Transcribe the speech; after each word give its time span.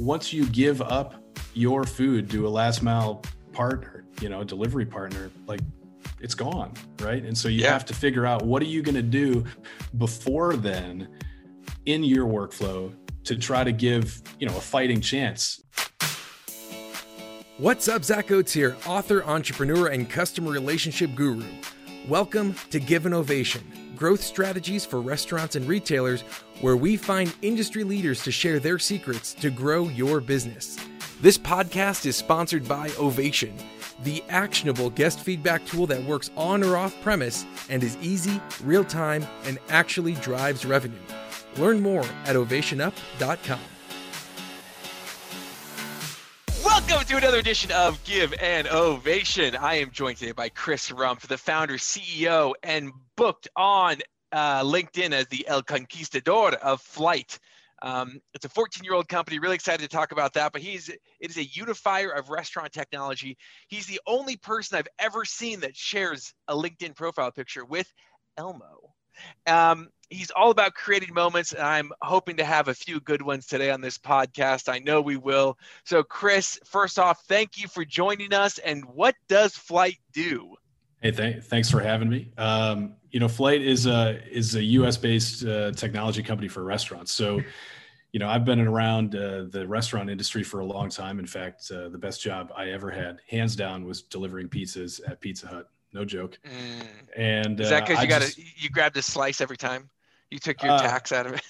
once 0.00 0.32
you 0.32 0.46
give 0.46 0.80
up 0.80 1.14
your 1.52 1.84
food 1.84 2.30
to 2.30 2.48
a 2.48 2.50
last 2.50 2.82
mile 2.82 3.22
partner, 3.52 4.04
you 4.22 4.30
know, 4.30 4.42
delivery 4.42 4.86
partner, 4.86 5.30
like 5.46 5.60
it's 6.20 6.34
gone, 6.34 6.72
right? 7.00 7.22
And 7.22 7.36
so 7.36 7.48
you 7.48 7.60
yeah. 7.60 7.72
have 7.72 7.84
to 7.86 7.94
figure 7.94 8.24
out 8.24 8.42
what 8.42 8.62
are 8.62 8.66
you 8.66 8.82
going 8.82 8.94
to 8.94 9.02
do 9.02 9.44
before 9.98 10.56
then 10.56 11.08
in 11.84 12.02
your 12.02 12.26
workflow 12.26 12.94
to 13.24 13.36
try 13.36 13.62
to 13.62 13.72
give, 13.72 14.22
you 14.38 14.48
know, 14.48 14.56
a 14.56 14.60
fighting 14.60 15.02
chance. 15.02 15.62
What's 17.58 17.86
up, 17.86 18.02
Zach 18.02 18.30
Oates 18.30 18.54
here, 18.54 18.78
author, 18.86 19.22
entrepreneur, 19.24 19.88
and 19.88 20.08
customer 20.08 20.50
relationship 20.50 21.14
guru. 21.14 21.44
Welcome 22.08 22.54
to 22.70 22.80
Give 22.80 23.04
an 23.04 23.12
Ovation, 23.12 23.70
growth 24.00 24.22
strategies 24.22 24.86
for 24.86 24.98
restaurants 25.02 25.56
and 25.56 25.68
retailers, 25.68 26.22
where 26.62 26.76
we 26.76 26.96
find 26.96 27.36
industry 27.42 27.84
leaders 27.84 28.24
to 28.24 28.32
share 28.32 28.58
their 28.58 28.78
secrets 28.78 29.34
to 29.34 29.50
grow 29.50 29.88
your 29.88 30.22
business. 30.22 30.78
This 31.20 31.36
podcast 31.36 32.06
is 32.06 32.16
sponsored 32.16 32.66
by 32.66 32.90
Ovation, 32.98 33.54
the 34.02 34.24
actionable 34.30 34.88
guest 34.88 35.20
feedback 35.20 35.66
tool 35.66 35.86
that 35.86 36.02
works 36.04 36.30
on 36.34 36.64
or 36.64 36.78
off 36.78 36.98
premise 37.02 37.44
and 37.68 37.84
is 37.84 37.98
easy, 38.00 38.40
real 38.64 38.84
time, 38.84 39.22
and 39.44 39.58
actually 39.68 40.14
drives 40.14 40.64
revenue. 40.64 40.96
Learn 41.58 41.78
more 41.82 42.04
at 42.24 42.36
ovationup.com. 42.36 43.60
Welcome 46.64 47.04
to 47.06 47.16
another 47.18 47.38
edition 47.38 47.70
of 47.72 48.02
Give 48.04 48.32
an 48.40 48.66
Ovation. 48.66 49.54
I 49.56 49.74
am 49.74 49.90
joined 49.90 50.16
today 50.16 50.32
by 50.32 50.48
Chris 50.48 50.90
Rumpf, 50.90 51.26
the 51.26 51.36
founder, 51.36 51.74
CEO, 51.74 52.54
and 52.62 52.92
booked 53.20 53.48
on 53.54 53.98
uh, 54.32 54.62
LinkedIn 54.62 55.12
as 55.12 55.26
the 55.26 55.46
El 55.46 55.62
Conquistador 55.62 56.54
of 56.54 56.80
Flyght. 56.80 57.38
Um, 57.82 58.18
it's 58.32 58.46
a 58.46 58.48
14 58.48 58.82
year 58.82 58.94
old 58.94 59.08
company. 59.08 59.38
Really 59.38 59.56
excited 59.56 59.82
to 59.82 59.94
talk 59.94 60.12
about 60.12 60.32
that. 60.32 60.52
But 60.52 60.62
he's 60.62 60.88
it 60.88 61.00
is 61.20 61.36
a 61.36 61.44
unifier 61.44 62.12
of 62.12 62.30
restaurant 62.30 62.72
technology. 62.72 63.36
He's 63.68 63.84
the 63.84 64.00
only 64.06 64.38
person 64.38 64.78
I've 64.78 64.88
ever 64.98 65.26
seen 65.26 65.60
that 65.60 65.76
shares 65.76 66.32
a 66.48 66.54
LinkedIn 66.54 66.96
profile 66.96 67.30
picture 67.30 67.62
with 67.62 67.92
Elmo. 68.38 68.94
Um, 69.46 69.90
he's 70.08 70.30
all 70.30 70.50
about 70.50 70.72
creating 70.72 71.12
moments, 71.12 71.52
and 71.52 71.62
I'm 71.62 71.92
hoping 72.00 72.38
to 72.38 72.44
have 72.44 72.68
a 72.68 72.74
few 72.74 73.00
good 73.00 73.20
ones 73.20 73.46
today 73.46 73.70
on 73.70 73.82
this 73.82 73.98
podcast. 73.98 74.72
I 74.72 74.78
know 74.78 75.02
we 75.02 75.18
will. 75.18 75.58
So, 75.84 76.02
Chris, 76.02 76.58
first 76.64 76.98
off, 76.98 77.22
thank 77.28 77.60
you 77.60 77.68
for 77.68 77.84
joining 77.84 78.32
us. 78.32 78.56
And 78.56 78.82
what 78.86 79.14
does 79.28 79.54
Flyght 79.54 79.98
do? 80.14 80.56
Hey, 81.00 81.10
th- 81.12 81.44
thanks 81.44 81.70
for 81.70 81.80
having 81.80 82.08
me. 82.08 82.30
Um, 82.36 82.94
you 83.10 83.20
know, 83.20 83.28
Flyght 83.28 83.62
is 83.62 83.86
a 83.86 84.20
is 84.30 84.54
a 84.54 84.62
U.S. 84.62 84.96
based 84.96 85.44
uh, 85.44 85.72
technology 85.72 86.22
company 86.22 86.48
for 86.48 86.62
restaurants. 86.62 87.12
So, 87.12 87.40
you 88.12 88.20
know, 88.20 88.28
I've 88.28 88.44
been 88.44 88.60
around 88.60 89.14
uh, 89.14 89.44
the 89.48 89.66
restaurant 89.66 90.10
industry 90.10 90.42
for 90.42 90.60
a 90.60 90.64
long 90.64 90.90
time. 90.90 91.18
In 91.18 91.26
fact, 91.26 91.70
uh, 91.74 91.88
the 91.88 91.98
best 91.98 92.22
job 92.22 92.52
I 92.56 92.70
ever 92.70 92.90
had, 92.90 93.18
hands 93.28 93.56
down, 93.56 93.84
was 93.84 94.02
delivering 94.02 94.48
pizzas 94.48 95.00
at 95.08 95.20
Pizza 95.20 95.46
Hut. 95.46 95.70
No 95.92 96.04
joke. 96.04 96.38
Mm. 96.44 96.86
And 97.16 97.60
is 97.60 97.70
that 97.70 97.86
because 97.86 97.98
uh, 97.98 98.02
you 98.02 98.08
got 98.08 98.22
to 98.22 98.42
you 98.56 98.70
grabbed 98.70 98.96
a 98.96 99.02
slice 99.02 99.40
every 99.40 99.56
time? 99.56 99.88
You 100.30 100.38
took 100.38 100.62
your 100.62 100.72
uh, 100.72 100.78
tax 100.78 101.10
out 101.10 101.26
of 101.26 101.34
it. 101.34 101.42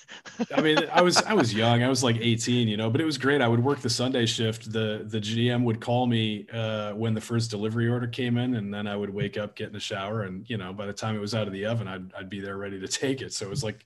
I 0.56 0.62
mean, 0.62 0.78
I 0.90 1.02
was 1.02 1.18
I 1.22 1.34
was 1.34 1.52
young. 1.62 1.82
I 1.82 1.88
was 1.88 2.02
like 2.02 2.16
18, 2.16 2.66
you 2.66 2.78
know, 2.78 2.88
but 2.88 3.02
it 3.02 3.04
was 3.04 3.18
great. 3.18 3.42
I 3.42 3.48
would 3.48 3.62
work 3.62 3.80
the 3.80 3.90
Sunday 3.90 4.24
shift. 4.24 4.72
The 4.72 5.02
the 5.04 5.20
GM 5.20 5.64
would 5.64 5.80
call 5.80 6.06
me 6.06 6.46
uh, 6.50 6.92
when 6.92 7.12
the 7.12 7.20
first 7.20 7.50
delivery 7.50 7.88
order 7.88 8.06
came 8.06 8.38
in, 8.38 8.54
and 8.54 8.72
then 8.72 8.86
I 8.86 8.96
would 8.96 9.10
wake 9.10 9.36
up, 9.36 9.54
get 9.54 9.66
in 9.66 9.74
the 9.74 9.80
shower, 9.80 10.22
and 10.22 10.48
you 10.48 10.56
know, 10.56 10.72
by 10.72 10.86
the 10.86 10.94
time 10.94 11.14
it 11.14 11.20
was 11.20 11.34
out 11.34 11.46
of 11.46 11.52
the 11.52 11.66
oven, 11.66 11.88
I'd 11.88 12.12
I'd 12.14 12.30
be 12.30 12.40
there 12.40 12.56
ready 12.56 12.80
to 12.80 12.88
take 12.88 13.20
it. 13.20 13.34
So 13.34 13.44
it 13.44 13.50
was 13.50 13.62
like, 13.62 13.84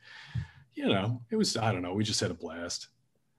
you 0.75 0.87
know, 0.87 1.21
it 1.29 1.37
was 1.37 1.57
I 1.57 1.73
don't 1.73 1.83
know. 1.83 1.93
We 1.93 2.05
just 2.05 2.21
had 2.21 2.31
a 2.31 2.35
blast. 2.35 2.89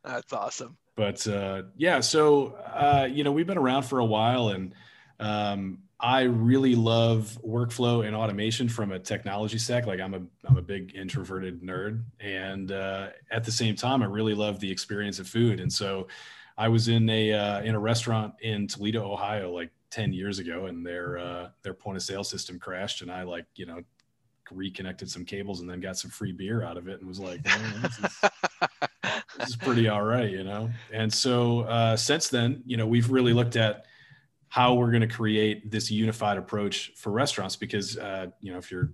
That's 0.04 0.34
awesome. 0.34 0.78
But 0.98 1.26
uh, 1.26 1.64
yeah, 1.78 2.02
so 2.02 2.48
uh, 2.74 3.08
you 3.10 3.24
know, 3.24 3.32
we've 3.32 3.48
been 3.48 3.58
around 3.58 3.84
for 3.84 4.00
a 4.00 4.06
while, 4.06 4.50
and 4.50 4.74
um, 5.22 5.80
I 6.00 6.24
really 6.24 6.76
love 6.76 7.38
workflow 7.46 8.06
and 8.06 8.16
automation 8.16 8.68
from 8.68 8.92
a 8.92 9.00
technology 9.00 9.58
stack. 9.58 9.86
Like 9.86 10.02
I'm 10.02 10.14
a 10.14 10.22
I'm 10.46 10.58
a 10.58 10.62
big 10.62 10.94
introverted 10.96 11.62
nerd, 11.62 12.04
and 12.20 12.72
uh, 12.72 13.10
at 13.32 13.44
the 13.46 13.52
same 13.52 13.76
time, 13.76 14.04
I 14.04 14.08
really 14.08 14.34
love 14.34 14.60
the 14.60 14.70
experience 14.70 15.20
of 15.20 15.28
food. 15.28 15.60
And 15.60 15.72
so, 15.72 16.08
I 16.58 16.68
was 16.68 16.90
in 16.90 17.10
a 17.10 17.34
uh, 17.34 17.62
in 17.62 17.76
a 17.76 17.80
restaurant 17.80 18.34
in 18.42 18.68
Toledo, 18.68 19.10
Ohio, 19.10 19.54
like 19.54 19.72
ten 19.90 20.12
years 20.12 20.40
ago, 20.40 20.66
and 20.66 20.86
their 20.86 21.18
uh, 21.18 21.50
their 21.64 21.74
point 21.74 21.96
of 21.96 22.04
sale 22.04 22.26
system 22.26 22.60
crashed, 22.60 23.02
and 23.02 23.10
I 23.10 23.24
like 23.24 23.46
you 23.56 23.66
know 23.66 23.82
reconnected 24.52 25.10
some 25.10 25.26
cables 25.26 25.62
and 25.62 25.70
then 25.70 25.80
got 25.80 25.98
some 25.98 26.12
free 26.12 26.32
beer 26.34 26.62
out 26.62 26.78
of 26.78 26.88
it, 26.90 27.00
and 27.00 27.08
was 27.08 27.20
like, 27.20 27.42
this, 27.44 28.00
is, 28.00 28.30
this 29.40 29.50
is 29.50 29.56
pretty 29.56 29.88
all 29.88 30.04
right, 30.04 30.30
you 30.30 30.44
know. 30.44 30.70
And 30.92 31.12
so 31.12 31.62
uh, 31.62 31.96
since 31.96 32.28
then, 32.28 32.64
you 32.66 32.78
know, 32.78 32.86
we've 32.86 33.10
really 33.10 33.34
looked 33.34 33.56
at 33.56 33.86
how 34.56 34.74
we're 34.74 34.90
going 34.90 35.02
to 35.02 35.16
create 35.22 35.70
this 35.70 35.92
unified 35.92 36.38
approach 36.38 36.94
for 36.96 37.12
restaurants 37.12 37.58
because 37.58 37.98
uh, 37.98 38.28
you 38.40 38.54
know 38.54 38.58
if 38.58 38.72
you're 38.72 38.90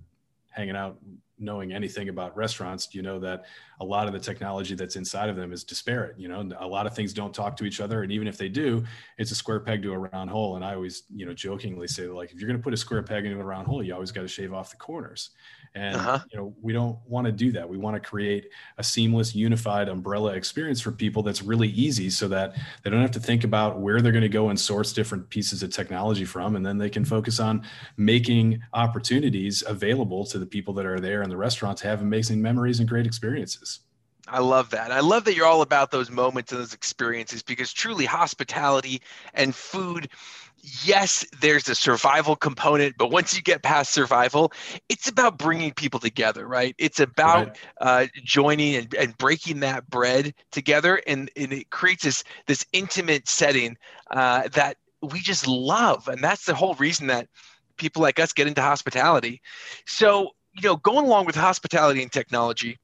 hanging 0.49 0.75
out 0.75 0.97
knowing 1.37 1.71
anything 1.71 2.09
about 2.09 2.35
restaurants 2.35 2.95
you 2.95 3.03
know 3.03 3.19
that 3.19 3.45
a 3.79 3.85
lot 3.85 4.07
of 4.07 4.13
the 4.13 4.19
technology 4.19 4.73
that's 4.73 4.95
inside 4.95 5.29
of 5.29 5.35
them 5.35 5.53
is 5.53 5.63
disparate 5.63 6.19
you 6.19 6.27
know 6.27 6.49
a 6.57 6.65
lot 6.65 6.87
of 6.87 6.95
things 6.95 7.13
don't 7.13 7.31
talk 7.31 7.55
to 7.55 7.63
each 7.63 7.79
other 7.79 8.01
and 8.01 8.11
even 8.11 8.27
if 8.27 8.39
they 8.39 8.49
do 8.49 8.83
it's 9.19 9.29
a 9.29 9.35
square 9.35 9.59
peg 9.59 9.83
to 9.83 9.93
a 9.93 9.97
round 9.99 10.31
hole. 10.31 10.55
And 10.55 10.65
i 10.65 10.73
always 10.73 11.03
you 11.13 11.27
know 11.27 11.33
jokingly 11.33 11.87
say 11.87 12.07
like 12.07 12.31
if 12.31 12.39
you're 12.39 12.47
going 12.47 12.59
to 12.59 12.63
put 12.63 12.73
a 12.73 12.77
square 12.77 13.03
peg 13.03 13.27
into 13.27 13.39
a 13.39 13.43
round 13.43 13.67
hole 13.67 13.83
you 13.83 13.93
always 13.93 14.11
got 14.11 14.21
to 14.21 14.27
shave 14.27 14.53
off 14.53 14.71
the 14.71 14.77
corners 14.77 15.29
and 15.73 15.95
uh-huh. 15.95 16.19
you 16.31 16.37
know, 16.37 16.53
we 16.61 16.73
don't 16.73 16.97
want 17.07 17.25
to 17.25 17.31
do 17.31 17.51
that. 17.53 17.67
We 17.67 17.77
want 17.77 17.95
to 17.95 17.99
create 17.99 18.49
a 18.77 18.83
seamless, 18.83 19.33
unified 19.33 19.87
umbrella 19.87 20.33
experience 20.33 20.81
for 20.81 20.91
people 20.91 21.23
that's 21.23 21.41
really 21.41 21.69
easy 21.69 22.09
so 22.09 22.27
that 22.27 22.55
they 22.83 22.89
don't 22.89 23.01
have 23.01 23.11
to 23.11 23.19
think 23.19 23.43
about 23.43 23.79
where 23.79 24.01
they're 24.01 24.11
going 24.11 24.21
to 24.21 24.29
go 24.29 24.49
and 24.49 24.59
source 24.59 24.91
different 24.91 25.29
pieces 25.29 25.63
of 25.63 25.71
technology 25.71 26.25
from. 26.25 26.55
And 26.55 26.65
then 26.65 26.77
they 26.77 26.89
can 26.89 27.05
focus 27.05 27.39
on 27.39 27.63
making 27.95 28.61
opportunities 28.73 29.63
available 29.65 30.25
to 30.25 30.39
the 30.39 30.45
people 30.45 30.73
that 30.73 30.85
are 30.85 30.99
there 30.99 31.21
in 31.21 31.29
the 31.29 31.37
restaurant 31.37 31.77
to 31.79 31.87
have 31.87 32.01
amazing 32.01 32.41
memories 32.41 32.79
and 32.79 32.89
great 32.89 33.05
experiences. 33.05 33.79
I 34.27 34.39
love 34.39 34.69
that. 34.69 34.91
I 34.91 34.99
love 34.99 35.25
that 35.25 35.35
you're 35.35 35.45
all 35.45 35.61
about 35.61 35.91
those 35.91 36.09
moments 36.09 36.51
and 36.51 36.61
those 36.61 36.73
experiences 36.73 37.43
because 37.43 37.73
truly 37.73 38.05
hospitality 38.05 39.01
and 39.33 39.53
food 39.53 40.09
yes, 40.83 41.25
there's 41.41 41.67
a 41.69 41.75
survival 41.75 42.35
component, 42.35 42.97
but 42.97 43.11
once 43.11 43.35
you 43.35 43.41
get 43.41 43.63
past 43.63 43.91
survival, 43.91 44.51
it's 44.89 45.07
about 45.07 45.37
bringing 45.37 45.73
people 45.73 45.99
together, 45.99 46.47
right? 46.47 46.75
It's 46.77 46.99
about 46.99 47.47
right. 47.47 47.57
Uh, 47.79 48.07
joining 48.23 48.75
and, 48.75 48.93
and, 48.93 49.17
breaking 49.17 49.61
that 49.61 49.89
bread 49.89 50.33
together, 50.51 51.01
and, 51.07 51.29
and, 51.35 51.51
it 51.51 51.69
creates 51.69 52.03
this 52.03 52.23
this 52.47 52.65
intimate 52.73 53.27
setting 53.27 53.77
uh, 54.11 54.47
that 54.49 54.77
we 55.01 55.19
just 55.19 55.47
love, 55.47 56.07
and 56.07 56.23
that's 56.23 56.45
the 56.45 56.55
whole 56.55 56.75
reason 56.75 57.07
that 57.07 57.27
people 57.77 58.01
like 58.01 58.19
us 58.19 58.33
get 58.33 58.47
into 58.47 58.61
hospitality. 58.61 59.41
So, 59.85 60.31
you 60.53 60.63
know, 60.63 60.77
going 60.77 61.05
along 61.05 61.25
with 61.25 61.35
hospitality 61.35 62.01
and 62.01 62.11
technology, 62.11 62.77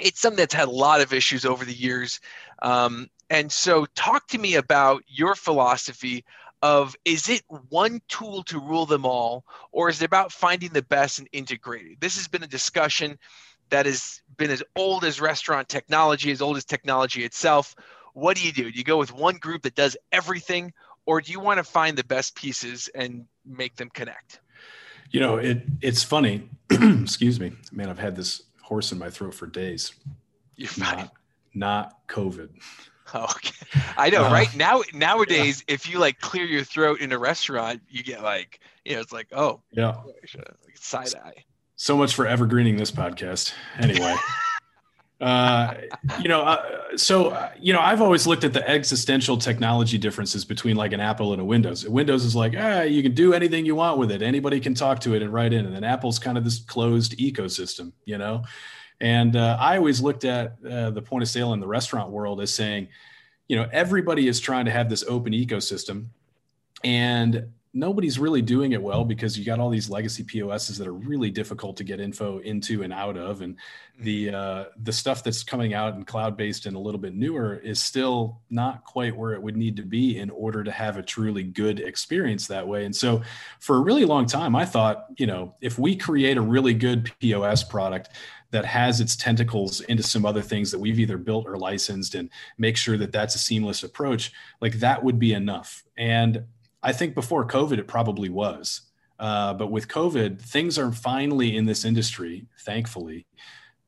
it's 0.00 0.20
something 0.20 0.38
that's 0.38 0.54
had 0.54 0.68
a 0.68 0.72
lot 0.72 1.00
of 1.00 1.12
issues 1.12 1.44
over 1.44 1.64
the 1.64 1.72
years. 1.72 2.20
Um, 2.62 3.08
and 3.30 3.50
so, 3.50 3.86
talk 3.94 4.28
to 4.28 4.38
me 4.38 4.54
about 4.54 5.02
your 5.06 5.34
philosophy 5.34 6.24
of 6.62 6.96
is 7.04 7.28
it 7.28 7.42
one 7.68 8.00
tool 8.08 8.42
to 8.44 8.58
rule 8.58 8.86
them 8.86 9.04
all 9.04 9.44
or 9.72 9.88
is 9.88 10.00
it 10.02 10.06
about 10.06 10.32
finding 10.32 10.72
the 10.72 10.82
best 10.82 11.18
and 11.18 11.28
integrating? 11.32 11.96
This 12.00 12.16
has 12.16 12.28
been 12.28 12.42
a 12.42 12.48
discussion 12.48 13.18
that 13.70 13.86
has 13.86 14.22
been 14.36 14.50
as 14.50 14.62
old 14.76 15.04
as 15.04 15.20
restaurant 15.20 15.68
technology 15.68 16.30
as 16.30 16.40
old 16.40 16.56
as 16.56 16.64
technology 16.64 17.24
itself. 17.24 17.74
What 18.14 18.36
do 18.36 18.42
you 18.42 18.52
do? 18.52 18.70
Do 18.70 18.78
you 18.78 18.84
go 18.84 18.96
with 18.96 19.12
one 19.12 19.36
group 19.36 19.62
that 19.62 19.74
does 19.74 19.96
everything 20.12 20.72
or 21.04 21.20
do 21.20 21.32
you 21.32 21.40
want 21.40 21.58
to 21.58 21.64
find 21.64 21.96
the 21.96 22.04
best 22.04 22.34
pieces 22.34 22.88
and 22.94 23.26
make 23.44 23.76
them 23.76 23.90
connect? 23.90 24.40
You 25.10 25.20
know 25.20 25.36
it 25.36 25.62
it's 25.80 26.02
funny. 26.02 26.48
Excuse 26.70 27.38
me. 27.38 27.52
Man 27.72 27.88
i've 27.88 27.98
had 27.98 28.16
this 28.16 28.42
horse 28.62 28.92
in 28.92 28.98
my 28.98 29.10
throat 29.10 29.34
for 29.34 29.46
days. 29.46 29.92
You're 30.56 30.68
fine. 30.68 30.96
not, 30.96 31.12
not 31.54 32.08
covid 32.08 32.48
Okay. 33.14 33.52
I 33.96 34.10
know, 34.10 34.26
uh, 34.26 34.30
right? 34.30 34.54
Now 34.56 34.82
nowadays, 34.92 35.64
yeah. 35.66 35.74
if 35.74 35.88
you 35.88 35.98
like 35.98 36.20
clear 36.20 36.44
your 36.44 36.64
throat 36.64 37.00
in 37.00 37.12
a 37.12 37.18
restaurant, 37.18 37.80
you 37.88 38.02
get 38.02 38.22
like, 38.22 38.60
you 38.84 38.94
know, 38.94 39.00
it's 39.00 39.12
like, 39.12 39.28
oh 39.32 39.62
yeah. 39.70 39.96
Side 40.74 41.14
eye. 41.24 41.44
So 41.76 41.96
much 41.96 42.14
for 42.14 42.26
evergreening 42.26 42.76
this 42.76 42.90
podcast. 42.90 43.52
Anyway. 43.78 44.14
uh, 45.20 45.74
you 46.20 46.28
know, 46.28 46.42
uh, 46.42 46.96
so 46.96 47.28
uh, 47.28 47.50
you 47.58 47.72
know, 47.72 47.80
I've 47.80 48.02
always 48.02 48.26
looked 48.26 48.44
at 48.44 48.52
the 48.52 48.68
existential 48.68 49.38
technology 49.38 49.98
differences 49.98 50.44
between 50.44 50.76
like 50.76 50.92
an 50.92 51.00
Apple 51.00 51.32
and 51.32 51.40
a 51.40 51.44
Windows. 51.44 51.88
Windows 51.88 52.24
is 52.24 52.36
like, 52.36 52.54
ah, 52.58 52.82
you 52.82 53.02
can 53.02 53.14
do 53.14 53.32
anything 53.32 53.64
you 53.64 53.74
want 53.74 53.98
with 53.98 54.10
it. 54.10 54.20
Anybody 54.20 54.60
can 54.60 54.74
talk 54.74 55.00
to 55.00 55.14
it 55.14 55.22
and 55.22 55.32
write 55.32 55.52
in, 55.52 55.64
and 55.64 55.74
then 55.74 55.84
Apple's 55.84 56.18
kind 56.18 56.36
of 56.36 56.44
this 56.44 56.58
closed 56.58 57.16
ecosystem, 57.18 57.92
you 58.04 58.18
know. 58.18 58.42
And 59.00 59.36
uh, 59.36 59.56
I 59.60 59.76
always 59.76 60.00
looked 60.00 60.24
at 60.24 60.56
uh, 60.68 60.90
the 60.90 61.02
point 61.02 61.22
of 61.22 61.28
sale 61.28 61.52
in 61.52 61.60
the 61.60 61.66
restaurant 61.66 62.10
world 62.10 62.40
as 62.40 62.52
saying, 62.52 62.88
you 63.48 63.56
know, 63.56 63.68
everybody 63.72 64.26
is 64.28 64.40
trying 64.40 64.64
to 64.64 64.70
have 64.70 64.88
this 64.88 65.04
open 65.06 65.32
ecosystem. 65.32 66.06
And 66.82 67.48
nobody's 67.76 68.18
really 68.18 68.40
doing 68.40 68.72
it 68.72 68.82
well 68.82 69.04
because 69.04 69.38
you 69.38 69.44
got 69.44 69.60
all 69.60 69.68
these 69.68 69.90
legacy 69.90 70.24
POSs 70.24 70.78
that 70.78 70.86
are 70.86 70.94
really 70.94 71.30
difficult 71.30 71.76
to 71.76 71.84
get 71.84 72.00
info 72.00 72.38
into 72.38 72.82
and 72.82 72.92
out 72.92 73.16
of, 73.16 73.42
and 73.42 73.56
the 74.00 74.28
mm-hmm. 74.28 74.34
uh, 74.34 74.64
the 74.82 74.92
stuff 74.92 75.22
that's 75.22 75.44
coming 75.44 75.74
out 75.74 75.94
and 75.94 76.06
cloud 76.06 76.36
based 76.36 76.66
and 76.66 76.74
a 76.74 76.78
little 76.78 76.98
bit 76.98 77.14
newer 77.14 77.56
is 77.56 77.82
still 77.82 78.40
not 78.50 78.84
quite 78.84 79.14
where 79.14 79.34
it 79.34 79.42
would 79.42 79.56
need 79.56 79.76
to 79.76 79.82
be 79.82 80.18
in 80.18 80.30
order 80.30 80.64
to 80.64 80.70
have 80.70 80.96
a 80.96 81.02
truly 81.02 81.42
good 81.42 81.78
experience 81.78 82.46
that 82.46 82.66
way. 82.66 82.86
And 82.86 82.96
so, 82.96 83.22
for 83.60 83.76
a 83.76 83.80
really 83.80 84.06
long 84.06 84.26
time, 84.26 84.56
I 84.56 84.64
thought, 84.64 85.06
you 85.18 85.26
know, 85.26 85.54
if 85.60 85.78
we 85.78 85.96
create 85.96 86.38
a 86.38 86.42
really 86.42 86.74
good 86.74 87.12
POS 87.20 87.62
product 87.62 88.08
that 88.56 88.64
has 88.64 89.02
its 89.02 89.16
tentacles 89.16 89.82
into 89.82 90.02
some 90.02 90.24
other 90.24 90.40
things 90.40 90.70
that 90.70 90.78
we've 90.78 90.98
either 90.98 91.18
built 91.18 91.46
or 91.46 91.58
licensed 91.58 92.14
and 92.14 92.30
make 92.56 92.74
sure 92.74 92.96
that 92.96 93.12
that's 93.12 93.34
a 93.34 93.38
seamless 93.38 93.82
approach 93.82 94.32
like 94.62 94.72
that 94.78 95.04
would 95.04 95.18
be 95.18 95.34
enough. 95.34 95.84
And 95.98 96.42
i 96.82 96.90
think 96.90 97.14
before 97.14 97.46
covid 97.46 97.76
it 97.76 97.86
probably 97.86 98.30
was. 98.30 98.80
Uh, 99.18 99.52
but 99.52 99.70
with 99.70 99.88
covid 99.88 100.40
things 100.40 100.78
are 100.78 100.90
finally 100.90 101.54
in 101.54 101.66
this 101.66 101.84
industry 101.84 102.46
thankfully. 102.60 103.26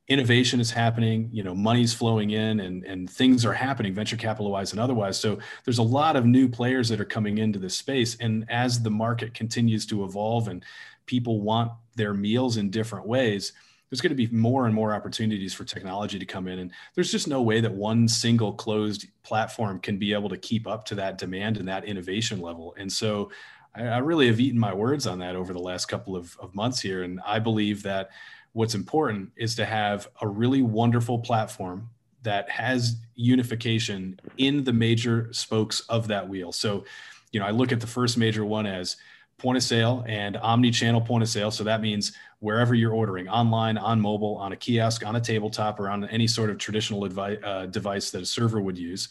Innovation 0.08 0.60
is 0.60 0.70
happening 0.70 1.30
you 1.32 1.42
know 1.42 1.54
money's 1.54 1.94
flowing 1.94 2.32
in 2.32 2.60
and 2.60 2.84
and 2.84 3.08
things 3.08 3.46
are 3.46 3.54
happening 3.54 3.94
venture 3.94 4.18
capital 4.18 4.50
wise 4.50 4.72
and 4.72 4.80
otherwise. 4.80 5.18
So 5.18 5.38
there's 5.64 5.78
a 5.78 5.94
lot 5.98 6.14
of 6.14 6.26
new 6.26 6.46
players 6.46 6.90
that 6.90 7.00
are 7.00 7.06
coming 7.16 7.38
into 7.38 7.58
this 7.58 7.74
space. 7.74 8.18
And 8.20 8.44
as 8.50 8.82
the 8.82 8.90
market 8.90 9.32
continues 9.32 9.86
to 9.86 10.04
evolve 10.04 10.48
and 10.48 10.62
people 11.06 11.40
want 11.40 11.72
their 11.96 12.12
meals 12.12 12.58
in 12.58 12.68
different 12.68 13.06
ways 13.06 13.54
there's 13.90 14.00
going 14.00 14.14
to 14.14 14.16
be 14.16 14.28
more 14.28 14.66
and 14.66 14.74
more 14.74 14.94
opportunities 14.94 15.54
for 15.54 15.64
technology 15.64 16.18
to 16.18 16.26
come 16.26 16.48
in 16.48 16.58
and 16.58 16.72
there's 16.94 17.10
just 17.10 17.28
no 17.28 17.42
way 17.42 17.60
that 17.60 17.72
one 17.72 18.08
single 18.08 18.52
closed 18.52 19.06
platform 19.22 19.78
can 19.80 19.98
be 19.98 20.12
able 20.12 20.28
to 20.28 20.36
keep 20.36 20.66
up 20.66 20.84
to 20.84 20.94
that 20.94 21.18
demand 21.18 21.56
and 21.56 21.68
that 21.68 21.84
innovation 21.84 22.40
level. 22.40 22.74
And 22.78 22.92
so 22.92 23.30
i, 23.74 23.82
I 23.82 23.98
really 23.98 24.26
have 24.26 24.40
eaten 24.40 24.58
my 24.58 24.74
words 24.74 25.06
on 25.06 25.18
that 25.20 25.36
over 25.36 25.52
the 25.52 25.58
last 25.58 25.86
couple 25.86 26.16
of, 26.16 26.36
of 26.40 26.54
months 26.54 26.80
here 26.80 27.02
and 27.02 27.20
i 27.26 27.38
believe 27.38 27.82
that 27.82 28.10
what's 28.52 28.74
important 28.74 29.30
is 29.36 29.54
to 29.56 29.64
have 29.64 30.08
a 30.20 30.26
really 30.26 30.62
wonderful 30.62 31.18
platform 31.18 31.90
that 32.22 32.50
has 32.50 32.96
unification 33.14 34.18
in 34.38 34.64
the 34.64 34.72
major 34.72 35.28
spokes 35.32 35.80
of 35.88 36.08
that 36.08 36.28
wheel. 36.28 36.50
So 36.50 36.84
you 37.32 37.40
know 37.40 37.46
i 37.46 37.50
look 37.50 37.72
at 37.72 37.80
the 37.80 37.86
first 37.86 38.16
major 38.16 38.44
one 38.44 38.66
as 38.66 38.96
point 39.38 39.56
of 39.56 39.62
sale 39.62 40.04
and 40.06 40.36
omni-channel 40.36 41.00
point 41.00 41.22
of 41.22 41.28
sale. 41.28 41.50
So 41.50 41.64
that 41.64 41.80
means 41.80 42.12
wherever 42.40 42.74
you're 42.74 42.92
ordering, 42.92 43.28
online, 43.28 43.78
on 43.78 44.00
mobile, 44.00 44.36
on 44.36 44.52
a 44.52 44.56
kiosk, 44.56 45.06
on 45.06 45.16
a 45.16 45.20
tabletop, 45.20 45.80
or 45.80 45.88
on 45.88 46.04
any 46.06 46.26
sort 46.26 46.50
of 46.50 46.58
traditional 46.58 47.08
advi- 47.08 47.42
uh, 47.44 47.66
device 47.66 48.10
that 48.10 48.22
a 48.22 48.26
server 48.26 48.60
would 48.60 48.76
use, 48.76 49.08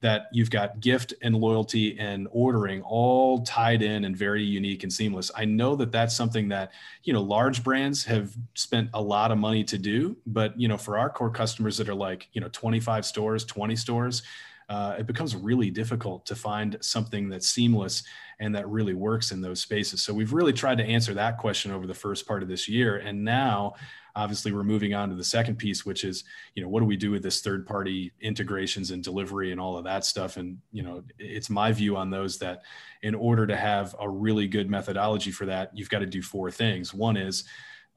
that 0.00 0.28
you've 0.32 0.50
got 0.50 0.80
gift 0.80 1.14
and 1.22 1.34
loyalty 1.34 1.98
and 1.98 2.28
ordering 2.30 2.82
all 2.82 3.42
tied 3.42 3.82
in 3.82 4.04
and 4.04 4.16
very 4.16 4.42
unique 4.42 4.82
and 4.82 4.92
seamless. 4.92 5.30
I 5.34 5.44
know 5.44 5.74
that 5.76 5.92
that's 5.92 6.14
something 6.14 6.48
that 6.48 6.72
you 7.02 7.12
know 7.12 7.22
large 7.22 7.64
brands 7.64 8.04
have 8.04 8.34
spent 8.54 8.90
a 8.92 9.00
lot 9.00 9.30
of 9.30 9.38
money 9.38 9.64
to 9.64 9.78
do, 9.78 10.16
but 10.26 10.58
you 10.60 10.68
know 10.68 10.76
for 10.76 10.98
our 10.98 11.08
core 11.08 11.30
customers 11.30 11.78
that 11.78 11.88
are 11.88 11.94
like 11.94 12.28
you 12.32 12.40
know 12.42 12.48
25 12.52 13.06
stores, 13.06 13.44
20 13.44 13.74
stores 13.74 14.22
uh, 14.68 14.96
it 14.98 15.06
becomes 15.06 15.36
really 15.36 15.70
difficult 15.70 16.26
to 16.26 16.34
find 16.34 16.76
something 16.80 17.28
that's 17.28 17.48
seamless 17.48 18.02
and 18.40 18.54
that 18.54 18.68
really 18.68 18.94
works 18.94 19.30
in 19.30 19.40
those 19.40 19.60
spaces. 19.60 20.02
So 20.02 20.12
we've 20.12 20.32
really 20.32 20.52
tried 20.52 20.78
to 20.78 20.84
answer 20.84 21.14
that 21.14 21.38
question 21.38 21.70
over 21.70 21.86
the 21.86 21.94
first 21.94 22.26
part 22.26 22.42
of 22.42 22.48
this 22.48 22.68
year. 22.68 22.96
And 22.96 23.24
now, 23.24 23.74
obviously, 24.16 24.52
we're 24.52 24.64
moving 24.64 24.92
on 24.92 25.08
to 25.08 25.14
the 25.14 25.24
second 25.24 25.56
piece, 25.56 25.86
which 25.86 26.02
is, 26.04 26.24
you 26.54 26.62
know, 26.62 26.68
what 26.68 26.80
do 26.80 26.86
we 26.86 26.96
do 26.96 27.12
with 27.12 27.22
this 27.22 27.40
third 27.40 27.66
party 27.66 28.12
integrations 28.20 28.90
and 28.90 29.04
delivery 29.04 29.52
and 29.52 29.60
all 29.60 29.78
of 29.78 29.84
that 29.84 30.04
stuff? 30.04 30.36
And, 30.36 30.58
you 30.72 30.82
know, 30.82 31.04
it's 31.18 31.48
my 31.48 31.70
view 31.70 31.96
on 31.96 32.10
those 32.10 32.38
that 32.38 32.62
in 33.02 33.14
order 33.14 33.46
to 33.46 33.56
have 33.56 33.94
a 34.00 34.08
really 34.08 34.48
good 34.48 34.68
methodology 34.68 35.30
for 35.30 35.46
that, 35.46 35.70
you've 35.74 35.90
got 35.90 36.00
to 36.00 36.06
do 36.06 36.22
four 36.22 36.50
things. 36.50 36.92
One 36.92 37.16
is, 37.16 37.44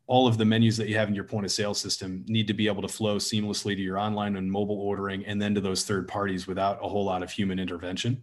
all 0.10 0.28
of 0.28 0.40
the 0.40 0.46
menus 0.46 0.76
that 0.76 0.90
you 0.90 0.98
have 0.98 1.08
in 1.08 1.14
your 1.14 1.24
point 1.24 1.46
of 1.46 1.52
sale 1.52 1.76
system 1.76 2.26
need 2.28 2.48
to 2.48 2.54
be 2.54 2.66
able 2.66 2.82
to 2.82 2.88
flow 2.88 3.18
seamlessly 3.18 3.76
to 3.76 3.82
your 3.82 4.00
online 4.00 4.36
and 4.38 4.52
mobile 4.52 4.80
ordering 4.82 5.24
and 5.28 5.40
then 5.40 5.54
to 5.54 5.62
those 5.62 5.84
third 5.84 6.08
parties 6.08 6.48
without 6.48 6.84
a 6.84 6.90
whole 6.90 7.06
lot 7.06 7.22
of 7.22 7.32
human 7.32 7.60
intervention. 7.60 8.16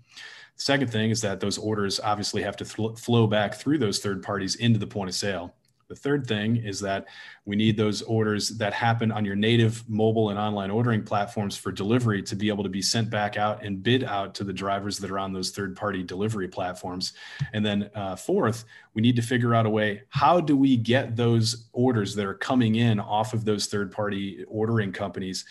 The 0.57 0.63
second 0.63 0.89
thing 0.89 1.11
is 1.11 1.21
that 1.21 1.39
those 1.39 1.59
orders 1.59 2.01
obviously 2.01 2.43
have 2.43 2.57
to 2.57 2.65
th- 2.65 2.99
flow 2.99 3.29
back 3.29 3.55
through 3.55 3.79
those 3.79 4.01
third 4.01 4.21
parties 4.21 4.57
into 4.57 4.81
the 4.81 4.87
point 4.87 5.11
of 5.11 5.15
sale. 5.15 5.55
The 5.89 5.95
third 5.95 6.27
thing 6.27 6.57
is 6.57 6.81
that 6.81 7.07
we 7.45 7.55
need 7.55 7.77
those 7.77 8.03
orders 8.03 8.49
that 8.59 8.73
happen 8.73 9.13
on 9.13 9.25
your 9.25 9.37
native 9.37 9.89
mobile 9.89 10.31
and 10.31 10.39
online 10.39 10.71
ordering 10.71 11.05
platforms 11.05 11.57
for 11.57 11.71
delivery 11.71 12.23
to 12.25 12.35
be 12.35 12.49
able 12.49 12.65
to 12.65 12.71
be 12.71 12.83
sent 12.83 13.09
back 13.09 13.37
out 13.37 13.65
and 13.65 13.83
bid 13.83 14.03
out 14.03 14.35
to 14.35 14.45
the 14.45 14.53
drivers 14.53 14.99
that 14.99 15.13
are 15.13 15.19
on 15.21 15.33
those 15.33 15.51
third 15.51 15.77
party 15.77 16.03
delivery 16.03 16.49
platforms. 16.49 17.13
And 17.53 17.65
then, 17.65 17.89
uh, 17.95 18.17
fourth, 18.17 18.65
we 18.95 19.03
need 19.03 19.15
to 19.17 19.23
figure 19.23 19.55
out 19.55 19.65
a 19.65 19.71
way 19.71 20.03
how 20.09 20.41
do 20.41 20.57
we 20.57 20.77
get 20.77 21.15
those 21.15 21.69
orders 21.73 22.17
that 22.17 22.27
are 22.27 22.35
coming 22.35 22.77
in 22.77 22.99
off 22.99 23.33
of 23.33 23.45
those 23.45 23.67
third 23.67 23.93
party 23.93 24.45
ordering 24.49 24.91
companies 24.91 25.45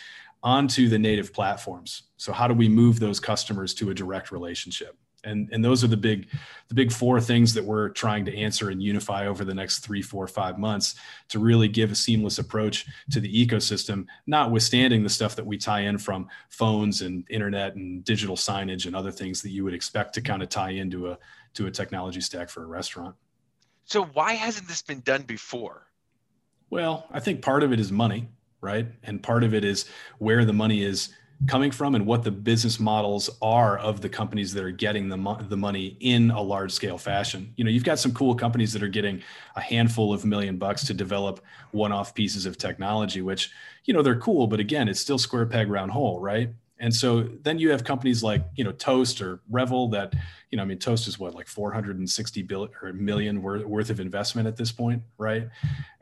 onto 0.43 0.89
the 0.89 0.99
native 0.99 1.31
platforms? 1.31 2.03
So, 2.17 2.33
how 2.33 2.49
do 2.49 2.53
we 2.53 2.67
move 2.67 2.99
those 2.99 3.21
customers 3.21 3.73
to 3.75 3.91
a 3.91 3.93
direct 3.93 4.33
relationship? 4.33 4.97
And 5.25 5.49
and 5.51 5.63
those 5.63 5.83
are 5.83 5.87
the 5.87 5.97
big 5.97 6.27
the 6.67 6.75
big 6.75 6.91
four 6.91 7.19
things 7.19 7.53
that 7.53 7.63
we're 7.63 7.89
trying 7.89 8.25
to 8.25 8.35
answer 8.35 8.69
and 8.69 8.81
unify 8.81 9.27
over 9.27 9.43
the 9.43 9.53
next 9.53 9.79
three 9.79 10.01
four 10.01 10.27
five 10.27 10.57
months 10.57 10.95
to 11.29 11.39
really 11.39 11.67
give 11.67 11.91
a 11.91 11.95
seamless 11.95 12.39
approach 12.39 12.85
to 13.11 13.19
the 13.19 13.47
ecosystem 13.47 14.05
notwithstanding 14.27 15.03
the 15.03 15.09
stuff 15.09 15.35
that 15.35 15.45
we 15.45 15.57
tie 15.57 15.81
in 15.81 15.97
from 15.97 16.27
phones 16.49 17.01
and 17.01 17.25
internet 17.29 17.75
and 17.75 18.03
digital 18.03 18.35
signage 18.35 18.85
and 18.85 18.95
other 18.95 19.11
things 19.11 19.41
that 19.41 19.49
you 19.49 19.63
would 19.63 19.73
expect 19.73 20.13
to 20.13 20.21
kind 20.21 20.41
of 20.41 20.49
tie 20.49 20.71
into 20.71 21.09
a 21.09 21.17
to 21.53 21.67
a 21.67 21.71
technology 21.71 22.21
stack 22.21 22.49
for 22.49 22.63
a 22.63 22.67
restaurant. 22.67 23.15
So 23.85 24.03
why 24.03 24.33
hasn't 24.33 24.67
this 24.67 24.81
been 24.81 25.01
done 25.01 25.23
before? 25.23 25.87
Well 26.69 27.07
i 27.11 27.19
think 27.19 27.41
part 27.41 27.63
of 27.63 27.71
it 27.71 27.79
is 27.79 27.91
money 27.91 28.27
right? 28.65 28.87
And 29.03 29.21
part 29.21 29.43
of 29.43 29.53
it 29.53 29.63
is 29.63 29.85
where 30.17 30.43
the 30.43 30.53
money 30.53 30.83
is 30.83 31.13
coming 31.47 31.71
from 31.71 31.95
and 31.95 32.05
what 32.05 32.23
the 32.23 32.31
business 32.31 32.79
models 32.79 33.29
are 33.41 33.77
of 33.77 34.01
the 34.01 34.09
companies 34.09 34.53
that 34.53 34.63
are 34.63 34.71
getting 34.71 35.09
the, 35.09 35.17
mo- 35.17 35.39
the 35.41 35.57
money 35.57 35.97
in 35.99 36.31
a 36.31 36.41
large 36.41 36.71
scale 36.71 36.97
fashion. 36.97 37.53
You 37.55 37.63
know, 37.63 37.69
you've 37.69 37.83
got 37.83 37.99
some 37.99 38.13
cool 38.13 38.35
companies 38.35 38.73
that 38.73 38.83
are 38.83 38.87
getting 38.87 39.21
a 39.55 39.61
handful 39.61 40.13
of 40.13 40.25
million 40.25 40.57
bucks 40.57 40.85
to 40.87 40.93
develop 40.93 41.41
one 41.71 41.91
off 41.91 42.13
pieces 42.13 42.45
of 42.45 42.57
technology, 42.57 43.21
which, 43.21 43.51
you 43.85 43.93
know, 43.93 44.01
they're 44.01 44.19
cool, 44.19 44.47
but 44.47 44.59
again, 44.59 44.87
it's 44.87 44.99
still 44.99 45.17
square 45.17 45.45
peg 45.45 45.69
round 45.69 45.91
hole, 45.91 46.19
right? 46.19 46.49
And 46.77 46.93
so 46.93 47.23
then 47.43 47.57
you 47.57 47.71
have 47.71 47.83
companies 47.83 48.21
like, 48.21 48.43
you 48.55 48.63
know, 48.63 48.73
Toast 48.73 49.21
or 49.21 49.39
Revel 49.49 49.87
that, 49.89 50.13
you 50.51 50.57
know, 50.57 50.63
I 50.63 50.65
mean, 50.65 50.77
Toast 50.77 51.07
is 51.07 51.17
what, 51.17 51.33
like 51.33 51.47
460 51.47 52.41
billion 52.43 52.71
or 52.81 52.91
million 52.91 53.41
worth 53.41 53.89
of 53.89 53.99
investment 53.99 54.47
at 54.47 54.57
this 54.57 54.71
point, 54.71 55.01
right? 55.17 55.47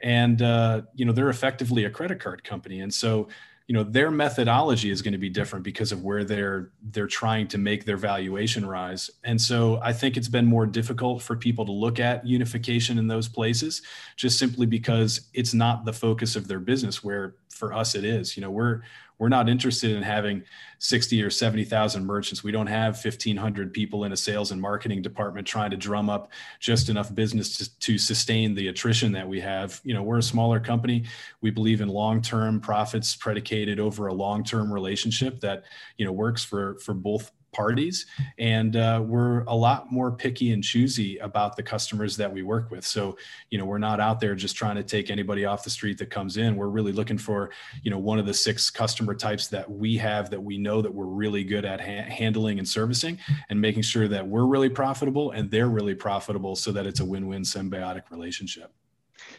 And, 0.01 0.41
uh, 0.41 0.81
you 0.95 1.05
know, 1.05 1.11
they're 1.11 1.29
effectively 1.29 1.85
a 1.85 1.89
credit 1.91 2.19
card 2.19 2.43
company. 2.43 2.79
And 2.81 2.93
so, 2.93 3.27
you 3.67 3.73
know 3.73 3.83
their 3.83 4.11
methodology 4.11 4.89
is 4.89 5.01
going 5.01 5.13
to 5.13 5.17
be 5.17 5.29
different 5.29 5.63
because 5.63 5.91
of 5.91 6.03
where 6.03 6.23
they're 6.23 6.71
they're 6.91 7.07
trying 7.07 7.47
to 7.47 7.57
make 7.57 7.85
their 7.85 7.97
valuation 7.97 8.65
rise. 8.65 9.09
And 9.23 9.39
so 9.39 9.79
i 9.81 9.93
think 9.93 10.17
it's 10.17 10.27
been 10.27 10.45
more 10.45 10.65
difficult 10.65 11.21
for 11.21 11.35
people 11.35 11.65
to 11.65 11.71
look 11.71 11.99
at 11.99 12.25
unification 12.27 12.97
in 12.97 13.07
those 13.07 13.27
places 13.27 13.81
just 14.15 14.37
simply 14.37 14.65
because 14.65 15.29
it's 15.33 15.53
not 15.53 15.85
the 15.85 15.93
focus 15.93 16.35
of 16.35 16.47
their 16.47 16.59
business 16.59 17.03
where 17.03 17.35
for 17.49 17.73
us 17.73 17.95
it 17.95 18.03
is. 18.03 18.35
You 18.35 18.41
know 18.41 18.51
we're 18.51 18.81
we're 19.23 19.29
not 19.29 19.47
interested 19.47 19.91
in 19.91 20.03
having 20.03 20.43
60 20.79 21.23
or 21.23 21.29
70,000 21.29 22.05
merchants. 22.05 22.43
We 22.43 22.51
don't 22.51 22.67
have 22.67 23.01
1,500 23.01 23.71
people 23.71 24.03
in 24.03 24.11
a 24.11 24.17
sales 24.17 24.51
and 24.51 24.59
marketing 24.59 25.01
department 25.01 25.47
trying 25.47 25.71
to 25.71 25.77
drum 25.77 26.09
up 26.09 26.29
just 26.59 26.89
enough 26.89 27.15
business 27.15 27.55
to, 27.55 27.79
to 27.79 27.97
sustain 27.97 28.53
the 28.53 28.67
attrition 28.67 29.13
that 29.13 29.25
we 29.25 29.39
have. 29.39 29.79
You 29.85 29.93
know, 29.93 30.03
we're 30.03 30.17
a 30.17 30.21
smaller 30.21 30.59
company. 30.59 31.05
We 31.39 31.51
believe 31.51 31.79
in 31.79 31.87
long-term 31.87 32.59
profits 32.59 33.15
predicated 33.15 33.79
over 33.79 34.07
a 34.07 34.13
long-term 34.13 34.73
relationship 34.73 35.39
that, 35.39 35.63
you 35.97 36.05
know, 36.05 36.11
works 36.11 36.43
for 36.43 36.77
for 36.79 36.93
both 36.93 37.31
parties 37.53 38.05
and 38.37 38.75
uh, 38.75 39.01
we're 39.05 39.43
a 39.43 39.55
lot 39.55 39.91
more 39.91 40.11
picky 40.11 40.51
and 40.51 40.63
choosy 40.63 41.17
about 41.19 41.55
the 41.55 41.63
customers 41.63 42.17
that 42.17 42.31
we 42.31 42.43
work 42.43 42.71
with. 42.71 42.85
So 42.85 43.17
you 43.49 43.57
know 43.57 43.65
we're 43.65 43.77
not 43.77 43.99
out 43.99 44.19
there 44.19 44.35
just 44.35 44.55
trying 44.55 44.75
to 44.75 44.83
take 44.83 45.09
anybody 45.09 45.45
off 45.45 45.63
the 45.63 45.69
street 45.69 45.97
that 45.99 46.09
comes 46.09 46.37
in. 46.37 46.55
We're 46.55 46.67
really 46.67 46.91
looking 46.91 47.17
for 47.17 47.51
you 47.83 47.91
know 47.91 47.99
one 47.99 48.19
of 48.19 48.25
the 48.25 48.33
six 48.33 48.69
customer 48.69 49.15
types 49.15 49.47
that 49.47 49.69
we 49.69 49.97
have 49.97 50.29
that 50.29 50.41
we 50.41 50.57
know 50.57 50.81
that 50.81 50.93
we're 50.93 51.05
really 51.05 51.43
good 51.43 51.65
at 51.65 51.79
ha- 51.79 52.09
handling 52.09 52.59
and 52.59 52.67
servicing 52.67 53.17
and 53.49 53.59
making 53.59 53.83
sure 53.83 54.07
that 54.07 54.27
we're 54.27 54.45
really 54.45 54.69
profitable 54.69 55.31
and 55.31 55.49
they're 55.49 55.69
really 55.69 55.95
profitable 55.95 56.55
so 56.55 56.71
that 56.71 56.85
it's 56.85 56.99
a 56.99 57.05
win-win 57.05 57.43
symbiotic 57.43 58.09
relationship 58.09 58.71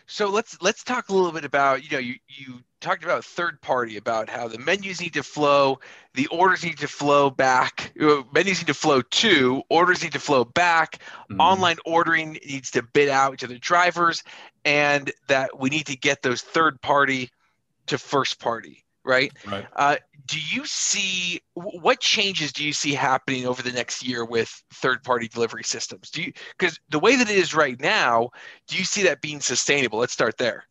so 0.07 0.29
let's 0.29 0.61
let's 0.61 0.85
talk 0.85 1.09
a 1.09 1.15
little 1.15 1.33
bit 1.33 1.45
about 1.45 1.83
you 1.83 1.91
know 1.91 1.99
you 1.99 2.17
you 2.29 2.61
talked 2.81 3.03
about 3.03 3.25
third 3.25 3.61
party 3.63 3.97
about 3.97 4.29
how 4.29 4.47
the 4.47 4.59
menus 4.59 5.01
need 5.01 5.15
to 5.15 5.23
flow, 5.23 5.81
the 6.13 6.27
orders 6.27 6.63
need 6.63 6.77
to 6.79 6.89
flow 6.89 7.31
back, 7.31 7.93
uh, 8.01 8.23
menus 8.35 8.61
need 8.61 8.67
to 8.67 8.75
flow 8.75 9.01
to, 9.01 9.63
orders 9.71 10.03
need 10.03 10.13
to 10.13 10.21
flow 10.21 10.45
back, 10.45 10.99
mm-hmm. 10.99 11.41
online 11.41 11.79
ordering 11.87 12.33
needs 12.45 12.71
to 12.73 12.83
bid 12.83 13.09
out 13.09 13.39
to 13.39 13.47
the 13.47 13.59
drivers, 13.59 14.23
and 14.65 15.11
that 15.29 15.59
we 15.59 15.71
need 15.71 15.87
to 15.87 15.97
get 15.97 16.23
those 16.23 16.43
third 16.43 16.81
party 16.83 17.31
to 17.87 17.97
first 17.97 18.39
party. 18.39 18.84
Right? 19.05 19.33
Right. 19.47 19.67
Uh, 19.77 19.97
do 20.27 20.39
you 20.41 20.65
see 20.65 21.41
what 21.55 22.01
changes 22.01 22.53
do 22.53 22.65
you 22.65 22.73
see 22.73 22.95
happening 22.95 23.47
over 23.47 23.63
the 23.63 23.73
next 23.73 24.07
year 24.07 24.25
with 24.25 24.49
third-party 24.73 25.29
delivery 25.29 25.65
systems? 25.65 26.11
Do 26.11 26.23
you 26.23 26.33
because 26.59 26.79
the 26.89 26.99
way 26.99 27.17
that 27.17 27.29
it 27.29 27.37
is 27.37 27.55
right 27.55 27.79
now, 27.81 28.31
do 28.67 28.77
you 28.77 28.85
see 28.85 29.03
that 29.05 29.21
being 29.21 29.41
sustainable? 29.41 29.99
Let's 29.99 30.13
start 30.13 30.39
there. 30.39 30.65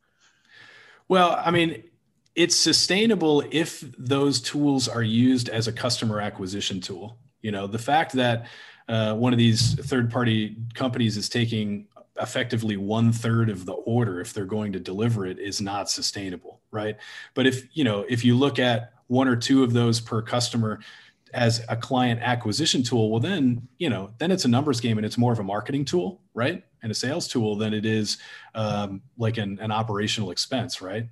Well, 1.08 1.40
I 1.44 1.52
mean, 1.52 1.84
it's 2.36 2.56
sustainable 2.56 3.44
if 3.52 3.82
those 3.98 4.42
tools 4.42 4.88
are 4.88 5.04
used 5.04 5.50
as 5.50 5.68
a 5.68 5.72
customer 5.72 6.20
acquisition 6.20 6.82
tool. 6.82 7.18
You 7.42 7.52
know, 7.52 7.68
the 7.68 7.78
fact 7.78 8.14
that 8.14 8.48
uh, 8.88 9.14
one 9.16 9.34
of 9.34 9.40
these 9.40 9.76
third-party 9.76 10.58
companies 10.74 11.16
is 11.18 11.30
taking 11.30 11.88
effectively 12.22 12.78
one 12.78 13.12
third 13.12 13.50
of 13.50 13.66
the 13.66 13.74
order 13.74 14.22
if 14.22 14.34
they're 14.34 14.46
going 14.46 14.72
to 14.72 14.80
deliver 14.80 15.26
it 15.26 15.40
is 15.40 15.60
not 15.60 15.90
sustainable 15.90 16.62
right 16.72 16.98
but 17.34 17.48
if 17.48 17.66
you 17.76 17.84
know 17.84 18.06
if 18.08 18.24
you 18.24 18.38
look 18.38 18.60
at 18.60 18.94
one 19.08 19.28
or 19.28 19.36
two 19.36 19.64
of 19.64 19.74
those 19.74 20.00
per 20.00 20.22
customer 20.22 20.80
as 21.34 21.66
a 21.70 21.76
client 21.76 22.20
acquisition 22.22 22.84
tool 22.84 23.10
well 23.10 23.20
then 23.20 23.68
you 23.80 23.90
know 23.90 24.12
then 24.20 24.32
it's 24.32 24.46
a 24.46 24.48
numbers 24.48 24.80
game 24.80 24.98
and 24.98 25.06
it's 25.06 25.18
more 25.18 25.34
of 25.34 25.40
a 25.40 25.44
marketing 25.44 25.84
tool 25.84 26.22
right 26.36 26.64
and 26.84 26.92
a 26.92 26.96
sales 26.96 27.28
tool 27.28 27.56
than 27.56 27.74
it 27.74 27.86
is 27.86 28.18
um, 28.56 29.02
like 29.18 29.38
an, 29.38 29.58
an 29.60 29.72
operational 29.72 30.30
expense 30.30 30.82
right 30.82 31.08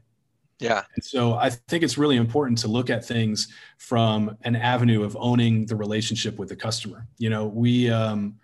yeah. 0.61 0.83
And 0.93 1.03
so 1.03 1.33
I 1.33 1.49
think 1.49 1.83
it's 1.83 1.97
really 1.97 2.17
important 2.17 2.59
to 2.59 2.67
look 2.67 2.91
at 2.91 3.03
things 3.03 3.47
from 3.79 4.37
an 4.43 4.55
avenue 4.55 5.03
of 5.03 5.17
owning 5.19 5.65
the 5.65 5.75
relationship 5.75 6.37
with 6.37 6.49
the 6.49 6.55
customer. 6.55 7.07
You 7.17 7.31
know, 7.31 7.47
we 7.47 7.89
um, 7.89 8.35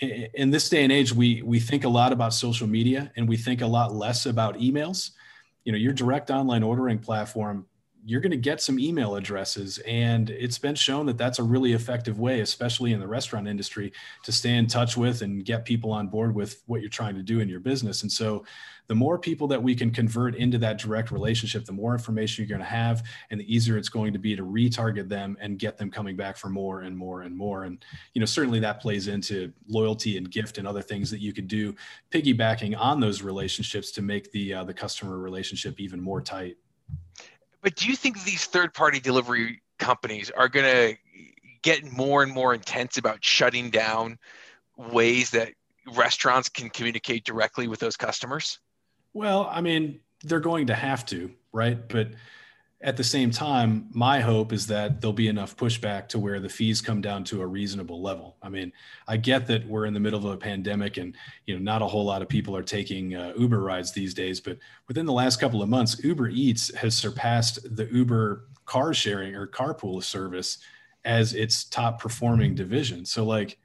in 0.00 0.50
this 0.50 0.68
day 0.68 0.82
and 0.82 0.92
age, 0.92 1.12
we 1.12 1.42
we 1.42 1.60
think 1.60 1.84
a 1.84 1.88
lot 1.88 2.12
about 2.12 2.34
social 2.34 2.66
media 2.66 3.12
and 3.16 3.28
we 3.28 3.36
think 3.36 3.60
a 3.60 3.66
lot 3.66 3.94
less 3.94 4.26
about 4.26 4.58
emails. 4.58 5.10
You 5.64 5.72
know, 5.72 5.78
your 5.78 5.92
direct 5.92 6.30
online 6.30 6.62
ordering 6.62 6.98
platform, 6.98 7.66
you're 8.06 8.20
going 8.20 8.30
to 8.30 8.36
get 8.36 8.60
some 8.60 8.78
email 8.78 9.16
addresses, 9.16 9.78
and 9.78 10.28
it's 10.28 10.58
been 10.58 10.74
shown 10.74 11.06
that 11.06 11.16
that's 11.16 11.38
a 11.38 11.42
really 11.42 11.72
effective 11.72 12.18
way, 12.18 12.40
especially 12.40 12.92
in 12.92 13.00
the 13.00 13.08
restaurant 13.08 13.48
industry, 13.48 13.92
to 14.24 14.32
stay 14.32 14.56
in 14.56 14.66
touch 14.66 14.96
with 14.96 15.22
and 15.22 15.44
get 15.44 15.64
people 15.64 15.90
on 15.90 16.08
board 16.08 16.34
with 16.34 16.62
what 16.66 16.82
you're 16.82 16.90
trying 16.90 17.14
to 17.14 17.22
do 17.22 17.40
in 17.40 17.48
your 17.48 17.60
business. 17.60 18.02
And 18.02 18.12
so, 18.12 18.44
the 18.86 18.94
more 18.94 19.18
people 19.18 19.48
that 19.48 19.62
we 19.62 19.74
can 19.74 19.90
convert 19.90 20.34
into 20.34 20.58
that 20.58 20.76
direct 20.76 21.10
relationship, 21.10 21.64
the 21.64 21.72
more 21.72 21.94
information 21.94 22.42
you're 22.42 22.58
going 22.58 22.66
to 22.66 22.76
have, 22.76 23.02
and 23.30 23.40
the 23.40 23.54
easier 23.54 23.78
it's 23.78 23.88
going 23.88 24.12
to 24.12 24.18
be 24.18 24.36
to 24.36 24.42
retarget 24.42 25.08
them 25.08 25.38
and 25.40 25.58
get 25.58 25.78
them 25.78 25.90
coming 25.90 26.16
back 26.16 26.36
for 26.36 26.50
more 26.50 26.82
and 26.82 26.94
more 26.94 27.22
and 27.22 27.34
more. 27.34 27.64
And 27.64 27.82
you 28.12 28.20
know, 28.20 28.26
certainly 28.26 28.60
that 28.60 28.80
plays 28.80 29.08
into 29.08 29.50
loyalty 29.68 30.18
and 30.18 30.30
gift 30.30 30.58
and 30.58 30.68
other 30.68 30.82
things 30.82 31.10
that 31.10 31.20
you 31.20 31.32
could 31.32 31.48
do, 31.48 31.74
piggybacking 32.10 32.78
on 32.78 33.00
those 33.00 33.22
relationships 33.22 33.90
to 33.92 34.02
make 34.02 34.30
the 34.32 34.52
uh, 34.52 34.64
the 34.64 34.74
customer 34.74 35.16
relationship 35.18 35.80
even 35.80 36.00
more 36.00 36.20
tight. 36.20 36.58
But 37.64 37.76
do 37.76 37.88
you 37.88 37.96
think 37.96 38.22
these 38.22 38.44
third-party 38.44 39.00
delivery 39.00 39.62
companies 39.78 40.30
are 40.30 40.48
going 40.48 40.66
to 40.66 40.96
get 41.62 41.90
more 41.90 42.22
and 42.22 42.30
more 42.30 42.52
intense 42.52 42.98
about 42.98 43.24
shutting 43.24 43.70
down 43.70 44.18
ways 44.76 45.30
that 45.30 45.54
restaurants 45.94 46.50
can 46.50 46.68
communicate 46.68 47.24
directly 47.24 47.66
with 47.66 47.80
those 47.80 47.96
customers? 47.96 48.60
Well, 49.14 49.48
I 49.50 49.62
mean, 49.62 50.00
they're 50.22 50.40
going 50.40 50.66
to 50.66 50.74
have 50.74 51.06
to, 51.06 51.32
right? 51.52 51.88
But 51.88 52.08
at 52.84 52.98
the 52.98 53.04
same 53.04 53.30
time, 53.30 53.88
my 53.92 54.20
hope 54.20 54.52
is 54.52 54.66
that 54.66 55.00
there'll 55.00 55.14
be 55.14 55.28
enough 55.28 55.56
pushback 55.56 56.06
to 56.08 56.18
where 56.18 56.38
the 56.38 56.50
fees 56.50 56.82
come 56.82 57.00
down 57.00 57.24
to 57.24 57.40
a 57.40 57.46
reasonable 57.46 58.02
level. 58.02 58.36
I 58.42 58.50
mean, 58.50 58.72
I 59.08 59.16
get 59.16 59.46
that 59.46 59.66
we're 59.66 59.86
in 59.86 59.94
the 59.94 60.00
middle 60.00 60.18
of 60.18 60.26
a 60.26 60.36
pandemic 60.36 60.98
and, 60.98 61.16
you 61.46 61.54
know, 61.54 61.62
not 61.62 61.80
a 61.80 61.86
whole 61.86 62.04
lot 62.04 62.20
of 62.20 62.28
people 62.28 62.54
are 62.54 62.62
taking 62.62 63.14
uh, 63.14 63.32
Uber 63.38 63.60
rides 63.60 63.92
these 63.92 64.12
days, 64.12 64.38
but 64.38 64.58
within 64.86 65.06
the 65.06 65.14
last 65.14 65.40
couple 65.40 65.62
of 65.62 65.68
months, 65.70 66.04
Uber 66.04 66.28
Eats 66.28 66.74
has 66.74 66.94
surpassed 66.94 67.74
the 67.74 67.86
Uber 67.86 68.48
car 68.66 68.92
sharing 68.92 69.34
or 69.34 69.46
carpool 69.46 70.02
service 70.02 70.58
as 71.06 71.32
its 71.32 71.64
top 71.64 71.98
performing 71.98 72.54
division. 72.54 73.06
So 73.06 73.24
like, 73.24 73.56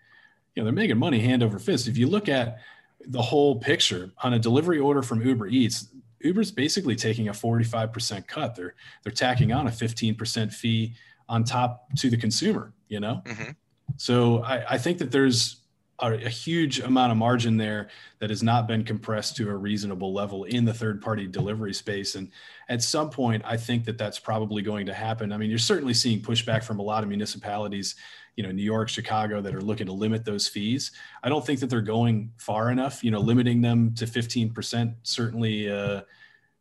you 0.56 0.62
know, 0.62 0.64
they're 0.64 0.74
making 0.74 0.98
money 0.98 1.20
hand 1.20 1.44
over 1.44 1.60
fist. 1.60 1.90
If 1.90 1.98
you 1.98 2.08
look 2.08 2.30
at 2.30 2.60
the 3.06 3.22
whole 3.22 3.58
picture 3.58 4.12
on 4.24 4.34
a 4.34 4.40
delivery 4.40 4.80
order 4.80 5.02
from 5.02 5.22
Uber 5.22 5.48
Eats, 5.48 5.90
Uber's 6.22 6.52
basically 6.52 6.96
taking 6.96 7.30
a 7.30 7.34
45% 7.34 8.28
cut. 8.28 8.56
They're 8.56 8.76
they're 9.04 9.12
tacking 9.12 9.52
on 9.52 9.68
a 9.68 9.72
15% 9.72 10.54
fee 10.54 10.96
on 11.28 11.44
top 11.44 11.88
to 11.98 12.10
the 12.10 12.18
consumer, 12.18 12.74
you 12.88 13.00
know? 13.00 13.22
Mm-hmm. 13.26 13.52
So 13.98 14.44
I, 14.44 14.74
I 14.74 14.78
think 14.78 14.98
that 14.98 15.12
there's 15.12 15.62
a, 16.00 16.14
a, 16.14 16.30
huge 16.30 16.80
amount 16.80 17.12
of 17.12 17.18
margin 17.18 17.58
there 17.58 17.90
that 18.20 18.30
has 18.30 18.42
not 18.42 18.68
been 18.68 18.84
compressed 18.84 19.36
to 19.38 19.50
a 19.50 19.56
reasonable 19.56 20.14
level 20.14 20.46
in 20.46 20.66
the 20.66 20.74
third 20.74 21.02
party 21.02 21.28
delivery 21.28 21.74
space. 21.74 22.16
And 22.16 22.32
at 22.68 22.82
some 22.82 23.10
point, 23.10 23.44
I 23.46 23.58
think 23.58 23.86
that 23.86 23.98
that's 23.98 24.20
probably 24.20 24.62
going 24.62 24.86
to 24.88 24.94
happen. 24.94 25.32
I 25.32 25.38
mean, 25.38 25.50
you're 25.50 25.60
certainly 25.60 25.94
seeing 25.94 26.22
pushback 26.22 26.64
from 26.64 26.80
a 26.80 26.84
lot 26.84 27.04
of 27.04 27.10
municipalities 27.10 27.96
you 28.39 28.43
know, 28.43 28.53
New 28.53 28.63
York, 28.63 28.88
Chicago 28.88 29.41
that 29.41 29.53
are 29.53 29.60
looking 29.60 29.86
to 29.88 29.91
limit 29.91 30.24
those 30.24 30.48
fees. 30.48 30.93
I 31.22 31.27
don't 31.27 31.46
think 31.46 31.60
that 31.60 31.69
they're 31.69 31.81
going 31.81 32.31
far 32.38 32.72
enough. 32.72 33.03
You 33.03 33.12
know, 33.12 33.19
limiting 33.19 33.60
them 33.60 33.93
to 33.96 34.05
15% 34.05 34.96
certainly, 35.03 35.69
uh, 35.69 36.03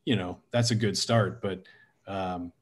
you 0.04 0.16
know, 0.16 0.40
that's 0.50 0.72
a 0.72 0.74
good 0.74 0.98
start, 0.98 1.40
but 1.40 1.62
um, 2.08 2.52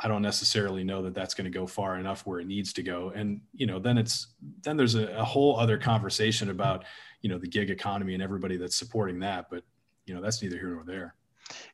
I 0.00 0.08
don't 0.08 0.22
necessarily 0.22 0.84
know 0.84 1.02
that 1.02 1.12
that's 1.12 1.34
going 1.34 1.44
to 1.44 1.50
go 1.50 1.66
far 1.66 1.98
enough 1.98 2.24
where 2.24 2.40
it 2.40 2.46
needs 2.46 2.72
to 2.72 2.82
go. 2.82 3.12
And 3.14 3.42
you 3.52 3.66
know, 3.66 3.78
then 3.78 3.98
it's 3.98 4.28
then 4.62 4.78
there's 4.78 4.94
a, 4.94 5.18
a 5.18 5.24
whole 5.24 5.60
other 5.60 5.76
conversation 5.76 6.48
about 6.48 6.86
you 7.20 7.28
know 7.28 7.36
the 7.36 7.48
gig 7.48 7.68
economy 7.68 8.14
and 8.14 8.22
everybody 8.22 8.56
that's 8.56 8.76
supporting 8.76 9.20
that. 9.20 9.50
But 9.50 9.64
you 10.06 10.14
know, 10.14 10.22
that's 10.22 10.40
neither 10.42 10.56
here 10.56 10.70
nor 10.70 10.84
there. 10.84 11.14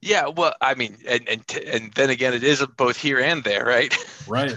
Yeah, 0.00 0.28
well, 0.28 0.54
I 0.60 0.74
mean, 0.74 0.96
and 1.06 1.28
and 1.28 1.44
and 1.66 1.92
then 1.94 2.10
again, 2.10 2.34
it 2.34 2.44
is 2.44 2.64
both 2.76 2.96
here 2.96 3.18
and 3.18 3.42
there, 3.44 3.64
right? 3.64 3.94
Right. 4.26 4.54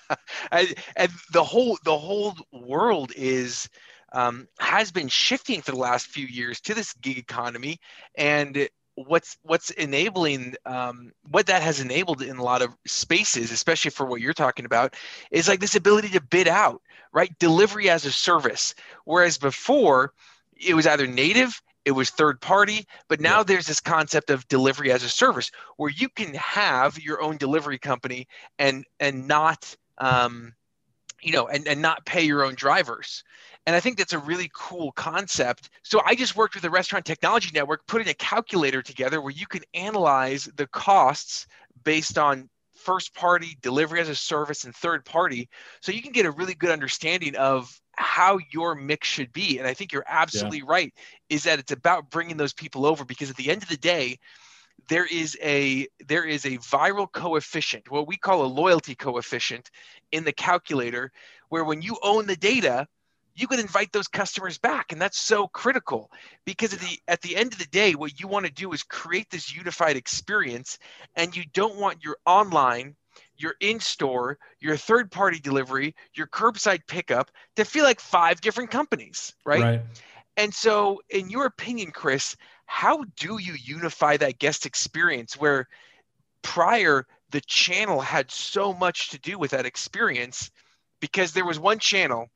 and, 0.52 0.74
and 0.96 1.12
the 1.32 1.44
whole 1.44 1.78
the 1.84 1.96
whole 1.96 2.34
world 2.52 3.12
is 3.16 3.68
um, 4.12 4.48
has 4.58 4.90
been 4.90 5.08
shifting 5.08 5.60
for 5.60 5.72
the 5.72 5.78
last 5.78 6.06
few 6.06 6.26
years 6.26 6.60
to 6.62 6.74
this 6.74 6.92
gig 6.94 7.18
economy, 7.18 7.80
and 8.14 8.68
what's 9.06 9.36
what's 9.42 9.70
enabling 9.70 10.54
um, 10.66 11.12
what 11.30 11.46
that 11.46 11.62
has 11.62 11.80
enabled 11.80 12.22
in 12.22 12.36
a 12.36 12.42
lot 12.42 12.62
of 12.62 12.74
spaces, 12.86 13.52
especially 13.52 13.90
for 13.90 14.06
what 14.06 14.20
you're 14.20 14.32
talking 14.32 14.64
about, 14.64 14.94
is 15.30 15.48
like 15.48 15.60
this 15.60 15.76
ability 15.76 16.08
to 16.10 16.20
bid 16.20 16.48
out, 16.48 16.82
right? 17.12 17.36
Delivery 17.38 17.88
as 17.90 18.04
a 18.04 18.12
service, 18.12 18.74
whereas 19.04 19.38
before 19.38 20.12
it 20.56 20.74
was 20.74 20.86
either 20.86 21.06
native 21.06 21.62
it 21.88 21.92
was 21.92 22.10
third 22.10 22.38
party 22.38 22.86
but 23.08 23.18
now 23.18 23.38
yeah. 23.38 23.44
there's 23.44 23.66
this 23.66 23.80
concept 23.80 24.28
of 24.28 24.46
delivery 24.48 24.92
as 24.92 25.02
a 25.02 25.08
service 25.08 25.50
where 25.78 25.90
you 25.90 26.06
can 26.10 26.34
have 26.34 27.00
your 27.00 27.22
own 27.22 27.38
delivery 27.38 27.78
company 27.78 28.28
and 28.58 28.84
and 29.00 29.26
not 29.26 29.74
um, 29.96 30.52
you 31.22 31.32
know 31.32 31.48
and, 31.48 31.66
and 31.66 31.80
not 31.80 32.04
pay 32.04 32.22
your 32.22 32.44
own 32.44 32.54
drivers. 32.54 33.24
And 33.66 33.74
i 33.74 33.80
think 33.80 33.96
that's 33.96 34.12
a 34.12 34.18
really 34.18 34.50
cool 34.54 34.92
concept. 34.92 35.70
So 35.82 36.02
i 36.04 36.14
just 36.14 36.36
worked 36.36 36.54
with 36.54 36.62
the 36.62 36.70
restaurant 36.70 37.06
technology 37.06 37.50
network 37.54 37.86
putting 37.86 38.08
a 38.08 38.14
calculator 38.14 38.82
together 38.82 39.20
where 39.22 39.32
you 39.32 39.46
can 39.46 39.62
analyze 39.72 40.44
the 40.56 40.66
costs 40.66 41.46
based 41.84 42.18
on 42.18 42.50
first 42.74 43.14
party 43.14 43.56
delivery 43.62 44.00
as 44.00 44.08
a 44.08 44.14
service 44.14 44.64
and 44.64 44.74
third 44.74 45.04
party. 45.04 45.48
So 45.80 45.90
you 45.90 46.02
can 46.02 46.12
get 46.12 46.26
a 46.26 46.30
really 46.30 46.54
good 46.54 46.70
understanding 46.70 47.34
of 47.34 47.80
how 47.98 48.38
your 48.50 48.74
mix 48.74 49.08
should 49.08 49.32
be. 49.32 49.58
And 49.58 49.66
I 49.66 49.74
think 49.74 49.92
you're 49.92 50.04
absolutely 50.06 50.58
yeah. 50.58 50.64
right, 50.68 50.94
is 51.28 51.44
that 51.44 51.58
it's 51.58 51.72
about 51.72 52.10
bringing 52.10 52.36
those 52.36 52.52
people 52.52 52.86
over 52.86 53.04
because 53.04 53.30
at 53.30 53.36
the 53.36 53.50
end 53.50 53.62
of 53.62 53.68
the 53.68 53.76
day, 53.76 54.18
there 54.88 55.06
is 55.06 55.36
a 55.42 55.86
there 56.06 56.24
is 56.24 56.44
a 56.44 56.58
viral 56.58 57.10
coefficient 57.10 57.90
what 57.90 58.06
we 58.06 58.16
call 58.16 58.44
a 58.44 58.46
loyalty 58.46 58.94
coefficient 58.94 59.70
in 60.12 60.24
the 60.24 60.32
calculator 60.32 61.10
where 61.48 61.64
when 61.64 61.82
you 61.82 61.98
own 62.02 62.26
the 62.26 62.36
data 62.36 62.86
you 63.34 63.46
can 63.46 63.60
invite 63.60 63.92
those 63.92 64.08
customers 64.08 64.56
back 64.56 64.92
and 64.92 65.00
that's 65.00 65.18
so 65.18 65.48
critical 65.48 66.10
because 66.44 66.72
at 66.72 66.78
the 66.78 66.98
at 67.08 67.20
the 67.22 67.36
end 67.36 67.52
of 67.52 67.58
the 67.58 67.66
day 67.66 67.94
what 67.94 68.20
you 68.20 68.28
want 68.28 68.46
to 68.46 68.52
do 68.52 68.72
is 68.72 68.84
create 68.84 69.28
this 69.30 69.54
unified 69.54 69.96
experience 69.96 70.78
and 71.16 71.36
you 71.36 71.42
don't 71.52 71.76
want 71.76 72.04
your 72.04 72.16
online 72.24 72.94
your 73.38 73.54
in 73.60 73.80
store, 73.80 74.38
your 74.60 74.76
third 74.76 75.10
party 75.10 75.38
delivery, 75.38 75.94
your 76.14 76.26
curbside 76.26 76.80
pickup 76.86 77.30
to 77.56 77.64
feel 77.64 77.84
like 77.84 78.00
five 78.00 78.40
different 78.40 78.70
companies, 78.70 79.34
right? 79.46 79.60
right? 79.60 79.82
And 80.36 80.52
so, 80.52 81.00
in 81.10 81.30
your 81.30 81.46
opinion, 81.46 81.90
Chris, 81.90 82.36
how 82.66 83.04
do 83.16 83.38
you 83.38 83.54
unify 83.54 84.16
that 84.16 84.38
guest 84.38 84.66
experience 84.66 85.36
where 85.36 85.68
prior 86.42 87.06
the 87.30 87.40
channel 87.40 88.00
had 88.00 88.30
so 88.30 88.72
much 88.72 89.10
to 89.10 89.18
do 89.18 89.38
with 89.38 89.52
that 89.52 89.66
experience 89.66 90.50
because 91.00 91.32
there 91.32 91.46
was 91.46 91.58
one 91.58 91.78
channel? 91.78 92.28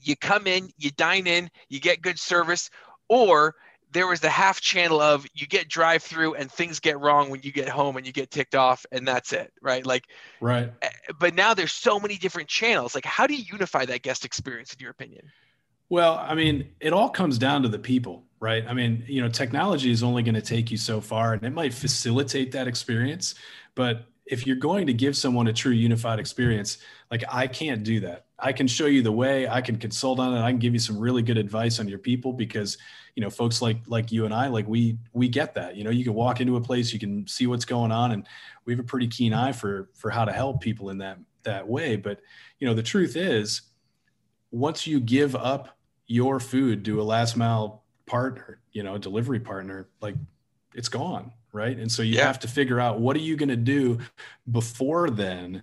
You 0.00 0.16
come 0.16 0.46
in, 0.46 0.70
you 0.76 0.90
dine 0.90 1.26
in, 1.26 1.50
you 1.68 1.80
get 1.80 2.02
good 2.02 2.18
service, 2.18 2.70
or 3.08 3.54
there 3.96 4.06
was 4.06 4.20
the 4.20 4.28
half 4.28 4.60
channel 4.60 5.00
of 5.00 5.26
you 5.34 5.46
get 5.46 5.68
drive 5.68 6.02
through 6.02 6.34
and 6.34 6.52
things 6.52 6.80
get 6.80 7.00
wrong 7.00 7.30
when 7.30 7.40
you 7.42 7.50
get 7.50 7.68
home 7.68 7.96
and 7.96 8.06
you 8.06 8.12
get 8.12 8.30
ticked 8.30 8.54
off 8.54 8.84
and 8.92 9.08
that's 9.08 9.32
it 9.32 9.52
right? 9.62 9.86
Like 9.86 10.04
right. 10.40 10.70
eh, 10.82 10.88
but 11.18 11.34
now 11.34 11.54
there's 11.54 11.72
so 11.72 11.98
many 11.98 12.16
different 12.16 12.48
channels. 12.48 12.94
Like 12.94 13.06
how 13.06 13.26
do 13.26 13.34
you 13.34 13.44
unify 13.50 13.86
that 13.86 14.02
guest 14.02 14.24
experience 14.24 14.74
in 14.74 14.80
your 14.80 14.90
opinion? 14.90 15.32
Well 15.88 16.14
i 16.14 16.34
mean 16.34 16.72
it 16.80 16.92
all 16.92 17.08
comes 17.08 17.38
down 17.38 17.62
to 17.62 17.68
the 17.68 17.78
people 17.78 18.24
right? 18.38 18.64
I 18.68 18.74
mean 18.74 19.02
you 19.06 19.22
know 19.22 19.28
technology 19.28 19.90
is 19.90 20.02
only 20.02 20.22
going 20.22 20.34
to 20.34 20.42
take 20.42 20.70
you 20.70 20.76
so 20.76 21.00
far 21.00 21.32
and 21.32 21.42
it 21.42 21.54
might 21.54 21.72
facilitate 21.72 22.52
that 22.52 22.68
experience 22.68 23.34
but 23.74 24.04
if 24.26 24.46
you're 24.46 24.56
going 24.56 24.86
to 24.88 24.92
give 24.92 25.16
someone 25.16 25.46
a 25.46 25.52
true 25.52 25.72
unified 25.72 26.18
experience, 26.18 26.78
like 27.10 27.22
I 27.30 27.46
can't 27.46 27.84
do 27.84 28.00
that. 28.00 28.26
I 28.38 28.52
can 28.52 28.66
show 28.66 28.86
you 28.86 29.02
the 29.02 29.12
way, 29.12 29.48
I 29.48 29.60
can 29.60 29.78
consult 29.78 30.18
on 30.18 30.34
it, 30.36 30.40
I 30.40 30.50
can 30.50 30.58
give 30.58 30.72
you 30.72 30.78
some 30.78 30.98
really 30.98 31.22
good 31.22 31.38
advice 31.38 31.78
on 31.78 31.88
your 31.88 31.98
people 31.98 32.32
because 32.32 32.76
you 33.14 33.22
know 33.22 33.30
folks 33.30 33.62
like 33.62 33.78
like 33.86 34.12
you 34.12 34.26
and 34.26 34.34
I 34.34 34.48
like 34.48 34.68
we 34.68 34.98
we 35.12 35.28
get 35.28 35.54
that. 35.54 35.76
You 35.76 35.84
know, 35.84 35.90
you 35.90 36.04
can 36.04 36.14
walk 36.14 36.40
into 36.40 36.56
a 36.56 36.60
place, 36.60 36.92
you 36.92 36.98
can 36.98 37.26
see 37.26 37.46
what's 37.46 37.64
going 37.64 37.92
on 37.92 38.12
and 38.12 38.26
we 38.64 38.72
have 38.72 38.80
a 38.80 38.84
pretty 38.84 39.08
keen 39.08 39.32
eye 39.32 39.52
for 39.52 39.88
for 39.94 40.10
how 40.10 40.24
to 40.24 40.32
help 40.32 40.60
people 40.60 40.90
in 40.90 40.98
that 40.98 41.18
that 41.44 41.66
way, 41.66 41.96
but 41.96 42.20
you 42.58 42.66
know, 42.66 42.74
the 42.74 42.82
truth 42.82 43.16
is 43.16 43.62
once 44.50 44.86
you 44.86 45.00
give 45.00 45.34
up 45.34 45.78
your 46.06 46.40
food 46.40 46.84
to 46.84 47.00
a 47.00 47.04
last 47.04 47.36
mile 47.36 47.84
partner, 48.06 48.60
you 48.72 48.82
know, 48.82 48.98
delivery 48.98 49.40
partner, 49.40 49.88
like 50.00 50.14
it's 50.74 50.88
gone, 50.88 51.32
right? 51.52 51.76
And 51.78 51.90
so 51.90 52.02
you 52.02 52.16
yeah. 52.16 52.26
have 52.26 52.38
to 52.40 52.48
figure 52.48 52.80
out 52.80 53.00
what 53.00 53.16
are 53.16 53.20
you 53.20 53.36
going 53.36 53.48
to 53.48 53.56
do 53.56 53.98
before 54.50 55.10
then 55.10 55.62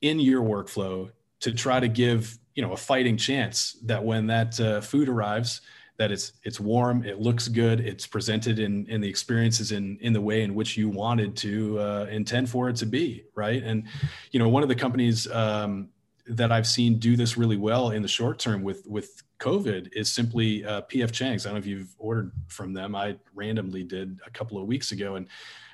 in 0.00 0.20
your 0.20 0.42
workflow 0.42 1.10
to 1.40 1.52
try 1.52 1.80
to 1.80 1.88
give, 1.88 2.38
you 2.54 2.62
know, 2.62 2.72
a 2.72 2.76
fighting 2.76 3.16
chance 3.16 3.76
that 3.84 4.02
when 4.02 4.26
that 4.28 4.58
uh, 4.60 4.80
food 4.80 5.08
arrives, 5.08 5.60
that 5.98 6.12
it's 6.12 6.32
it's 6.44 6.60
warm, 6.60 7.04
it 7.04 7.20
looks 7.20 7.48
good, 7.48 7.80
it's 7.80 8.06
presented 8.06 8.60
in 8.60 8.86
in 8.86 9.00
the 9.00 9.08
experiences 9.08 9.72
in 9.72 9.98
in 10.00 10.12
the 10.12 10.20
way 10.20 10.42
in 10.42 10.54
which 10.54 10.76
you 10.76 10.88
wanted 10.88 11.36
to 11.36 11.78
uh, 11.80 12.06
intend 12.10 12.48
for 12.48 12.68
it 12.68 12.76
to 12.76 12.86
be, 12.86 13.24
right? 13.34 13.62
And 13.64 13.84
you 14.30 14.38
know, 14.38 14.48
one 14.48 14.62
of 14.62 14.68
the 14.68 14.76
companies 14.76 15.30
um, 15.32 15.88
that 16.28 16.52
I've 16.52 16.66
seen 16.66 16.98
do 16.98 17.16
this 17.16 17.36
really 17.36 17.56
well 17.56 17.90
in 17.90 18.02
the 18.02 18.08
short 18.08 18.38
term 18.38 18.62
with 18.62 18.86
with 18.86 19.22
COVID 19.40 19.92
is 19.92 20.10
simply 20.10 20.64
uh, 20.64 20.82
PF 20.82 21.12
Chang's. 21.12 21.46
I 21.46 21.50
don't 21.50 21.56
know 21.56 21.60
if 21.60 21.66
you've 21.66 21.94
ordered 21.98 22.32
from 22.48 22.72
them. 22.72 22.94
I 22.94 23.16
randomly 23.34 23.84
did 23.84 24.18
a 24.26 24.30
couple 24.30 24.58
of 24.58 24.66
weeks 24.66 24.92
ago, 24.92 25.14
and 25.14 25.28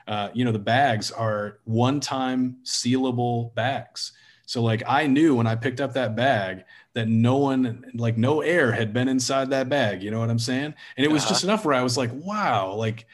uh, 0.06 0.28
you 0.34 0.44
know 0.44 0.52
the 0.52 0.58
bags 0.58 1.10
are 1.10 1.58
one-time 1.64 2.58
sealable 2.64 3.54
bags. 3.54 4.12
So 4.46 4.62
like 4.62 4.82
I 4.86 5.06
knew 5.06 5.34
when 5.34 5.46
I 5.46 5.54
picked 5.54 5.80
up 5.80 5.94
that 5.94 6.16
bag 6.16 6.64
that 6.92 7.08
no 7.08 7.38
one 7.38 7.84
like 7.94 8.16
no 8.18 8.42
air 8.42 8.70
had 8.72 8.92
been 8.92 9.08
inside 9.08 9.50
that 9.50 9.68
bag. 9.68 10.02
You 10.02 10.10
know 10.10 10.20
what 10.20 10.30
I'm 10.30 10.38
saying? 10.38 10.74
And 10.96 11.04
it 11.04 11.10
was 11.10 11.22
uh-huh. 11.22 11.30
just 11.30 11.44
enough 11.44 11.64
where 11.64 11.74
I 11.74 11.82
was 11.82 11.96
like, 11.96 12.10
wow, 12.12 12.74
like 12.74 13.06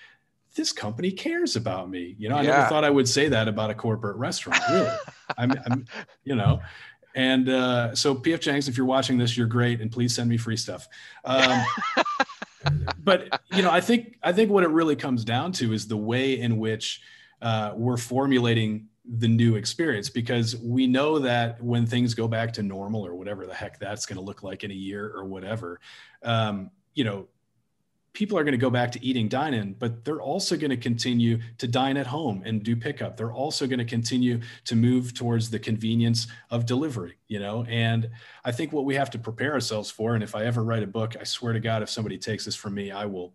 this 0.54 0.72
company 0.72 1.12
cares 1.12 1.56
about 1.56 1.88
me. 1.88 2.16
You 2.18 2.28
know, 2.28 2.36
I 2.36 2.42
yeah. 2.42 2.50
never 2.50 2.68
thought 2.68 2.84
I 2.84 2.90
would 2.90 3.08
say 3.08 3.28
that 3.28 3.48
about 3.48 3.70
a 3.70 3.74
corporate 3.74 4.16
restaurant. 4.16 4.60
Really, 4.68 4.90
I'm, 5.38 5.52
I'm, 5.66 5.84
you 6.24 6.34
know, 6.34 6.60
and 7.14 7.48
uh, 7.48 7.94
so 7.94 8.14
PF 8.14 8.40
Chang's, 8.40 8.68
if 8.68 8.76
you're 8.76 8.86
watching 8.86 9.18
this, 9.18 9.36
you're 9.36 9.46
great, 9.46 9.80
and 9.80 9.90
please 9.90 10.14
send 10.14 10.28
me 10.28 10.36
free 10.36 10.56
stuff. 10.56 10.86
Um, 11.24 11.62
but 12.98 13.40
you 13.52 13.62
know, 13.62 13.70
I 13.70 13.80
think 13.80 14.18
I 14.22 14.32
think 14.32 14.50
what 14.50 14.62
it 14.62 14.70
really 14.70 14.96
comes 14.96 15.24
down 15.24 15.52
to 15.52 15.72
is 15.72 15.88
the 15.88 15.96
way 15.96 16.38
in 16.38 16.58
which 16.58 17.00
uh, 17.42 17.72
we're 17.74 17.96
formulating 17.96 18.88
the 19.18 19.28
new 19.28 19.56
experience 19.56 20.08
because 20.08 20.56
we 20.56 20.86
know 20.86 21.18
that 21.18 21.60
when 21.62 21.86
things 21.86 22.14
go 22.14 22.28
back 22.28 22.52
to 22.52 22.62
normal 22.62 23.04
or 23.04 23.14
whatever 23.14 23.46
the 23.46 23.54
heck 23.54 23.78
that's 23.78 24.06
going 24.06 24.18
to 24.18 24.22
look 24.22 24.42
like 24.42 24.62
in 24.62 24.70
a 24.70 24.74
year 24.74 25.10
or 25.14 25.24
whatever, 25.24 25.80
um, 26.22 26.70
you 26.94 27.02
know, 27.02 27.26
people 28.12 28.36
are 28.36 28.42
going 28.42 28.52
to 28.52 28.58
go 28.58 28.70
back 28.70 28.90
to 28.92 29.04
eating 29.04 29.28
dine 29.28 29.54
in, 29.54 29.72
but 29.74 30.04
they're 30.04 30.20
also 30.20 30.56
going 30.56 30.70
to 30.70 30.76
continue 30.76 31.38
to 31.58 31.68
dine 31.68 31.96
at 31.96 32.06
home 32.06 32.42
and 32.44 32.62
do 32.62 32.74
pickup. 32.74 33.16
They're 33.16 33.32
also 33.32 33.66
going 33.66 33.78
to 33.78 33.84
continue 33.84 34.40
to 34.64 34.74
move 34.74 35.14
towards 35.14 35.50
the 35.50 35.58
convenience 35.58 36.26
of 36.50 36.66
delivery, 36.66 37.18
you 37.28 37.38
know? 37.38 37.64
And 37.68 38.10
I 38.44 38.52
think 38.52 38.72
what 38.72 38.84
we 38.84 38.96
have 38.96 39.10
to 39.10 39.18
prepare 39.18 39.52
ourselves 39.52 39.90
for, 39.90 40.14
and 40.14 40.24
if 40.24 40.34
I 40.34 40.44
ever 40.44 40.64
write 40.64 40.82
a 40.82 40.88
book, 40.88 41.16
I 41.20 41.24
swear 41.24 41.52
to 41.52 41.60
God, 41.60 41.82
if 41.82 41.90
somebody 41.90 42.18
takes 42.18 42.44
this 42.44 42.56
from 42.56 42.74
me, 42.74 42.90
I 42.90 43.06
will. 43.06 43.32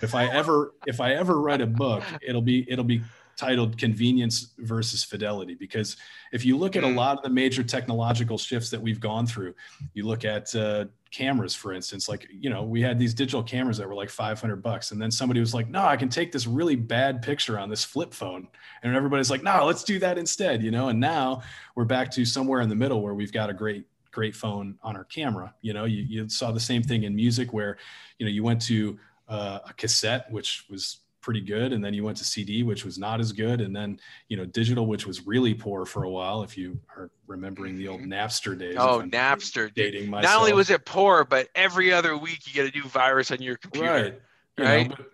If 0.00 0.14
I 0.14 0.26
ever, 0.26 0.74
if 0.86 1.00
I 1.00 1.14
ever 1.14 1.40
write 1.40 1.60
a 1.60 1.66
book, 1.66 2.04
it'll 2.22 2.42
be, 2.42 2.70
it'll 2.70 2.84
be 2.84 3.02
titled 3.36 3.76
convenience 3.78 4.52
versus 4.58 5.02
fidelity 5.02 5.54
because 5.54 5.96
if 6.32 6.44
you 6.44 6.56
look 6.56 6.76
at 6.76 6.84
a 6.84 6.86
mm. 6.86 6.94
lot 6.94 7.16
of 7.16 7.24
the 7.24 7.28
major 7.28 7.64
technological 7.64 8.38
shifts 8.38 8.70
that 8.70 8.80
we've 8.80 9.00
gone 9.00 9.26
through 9.26 9.52
you 9.92 10.06
look 10.06 10.24
at 10.24 10.54
uh, 10.54 10.84
cameras 11.14 11.54
for 11.54 11.72
instance 11.72 12.08
like 12.08 12.26
you 12.28 12.50
know 12.50 12.64
we 12.64 12.82
had 12.82 12.98
these 12.98 13.14
digital 13.14 13.42
cameras 13.42 13.78
that 13.78 13.88
were 13.88 13.94
like 13.94 14.10
500 14.10 14.56
bucks 14.56 14.90
and 14.90 15.00
then 15.00 15.12
somebody 15.12 15.38
was 15.38 15.54
like 15.54 15.68
no 15.68 15.84
i 15.84 15.96
can 15.96 16.08
take 16.08 16.32
this 16.32 16.44
really 16.44 16.74
bad 16.74 17.22
picture 17.22 17.56
on 17.56 17.70
this 17.70 17.84
flip 17.84 18.12
phone 18.12 18.48
and 18.82 18.96
everybody's 18.96 19.30
like 19.30 19.44
no 19.44 19.64
let's 19.64 19.84
do 19.84 20.00
that 20.00 20.18
instead 20.18 20.60
you 20.60 20.72
know 20.72 20.88
and 20.88 20.98
now 20.98 21.40
we're 21.76 21.84
back 21.84 22.10
to 22.10 22.24
somewhere 22.24 22.62
in 22.62 22.68
the 22.68 22.74
middle 22.74 23.00
where 23.00 23.14
we've 23.14 23.32
got 23.32 23.48
a 23.48 23.54
great 23.54 23.86
great 24.10 24.34
phone 24.34 24.76
on 24.82 24.96
our 24.96 25.04
camera 25.04 25.54
you 25.62 25.72
know? 25.72 25.84
You, 25.84 26.02
you 26.02 26.28
saw 26.28 26.50
the 26.50 26.58
same 26.58 26.82
thing 26.82 27.04
in 27.04 27.14
music 27.14 27.52
where 27.52 27.76
you 28.18 28.26
know 28.26 28.32
you 28.32 28.42
went 28.42 28.60
to 28.62 28.98
uh, 29.28 29.60
a 29.68 29.72
cassette 29.74 30.26
which 30.32 30.66
was 30.68 30.98
pretty 31.24 31.40
good 31.40 31.72
and 31.72 31.82
then 31.82 31.94
you 31.94 32.04
went 32.04 32.18
to 32.18 32.24
cd 32.24 32.62
which 32.62 32.84
was 32.84 32.98
not 32.98 33.18
as 33.18 33.32
good 33.32 33.62
and 33.62 33.74
then 33.74 33.98
you 34.28 34.36
know 34.36 34.44
digital 34.44 34.86
which 34.86 35.06
was 35.06 35.26
really 35.26 35.54
poor 35.54 35.86
for 35.86 36.04
a 36.04 36.10
while 36.10 36.42
if 36.42 36.58
you 36.58 36.78
are 36.94 37.10
remembering 37.26 37.78
the 37.78 37.88
old 37.88 38.02
mm-hmm. 38.02 38.12
napster 38.12 38.58
days 38.58 38.76
oh 38.78 39.02
napster 39.06 39.72
dating 39.72 40.10
myself. 40.10 40.34
not 40.34 40.40
only 40.40 40.52
was 40.52 40.68
it 40.68 40.84
poor 40.84 41.24
but 41.24 41.48
every 41.54 41.90
other 41.90 42.14
week 42.14 42.46
you 42.46 42.52
get 42.52 42.72
a 42.72 42.78
new 42.78 42.86
virus 42.88 43.30
on 43.30 43.40
your 43.40 43.56
computer 43.56 44.20
right, 44.58 44.66
right? 44.66 44.90
Know, 44.90 44.96
but, 44.98 45.06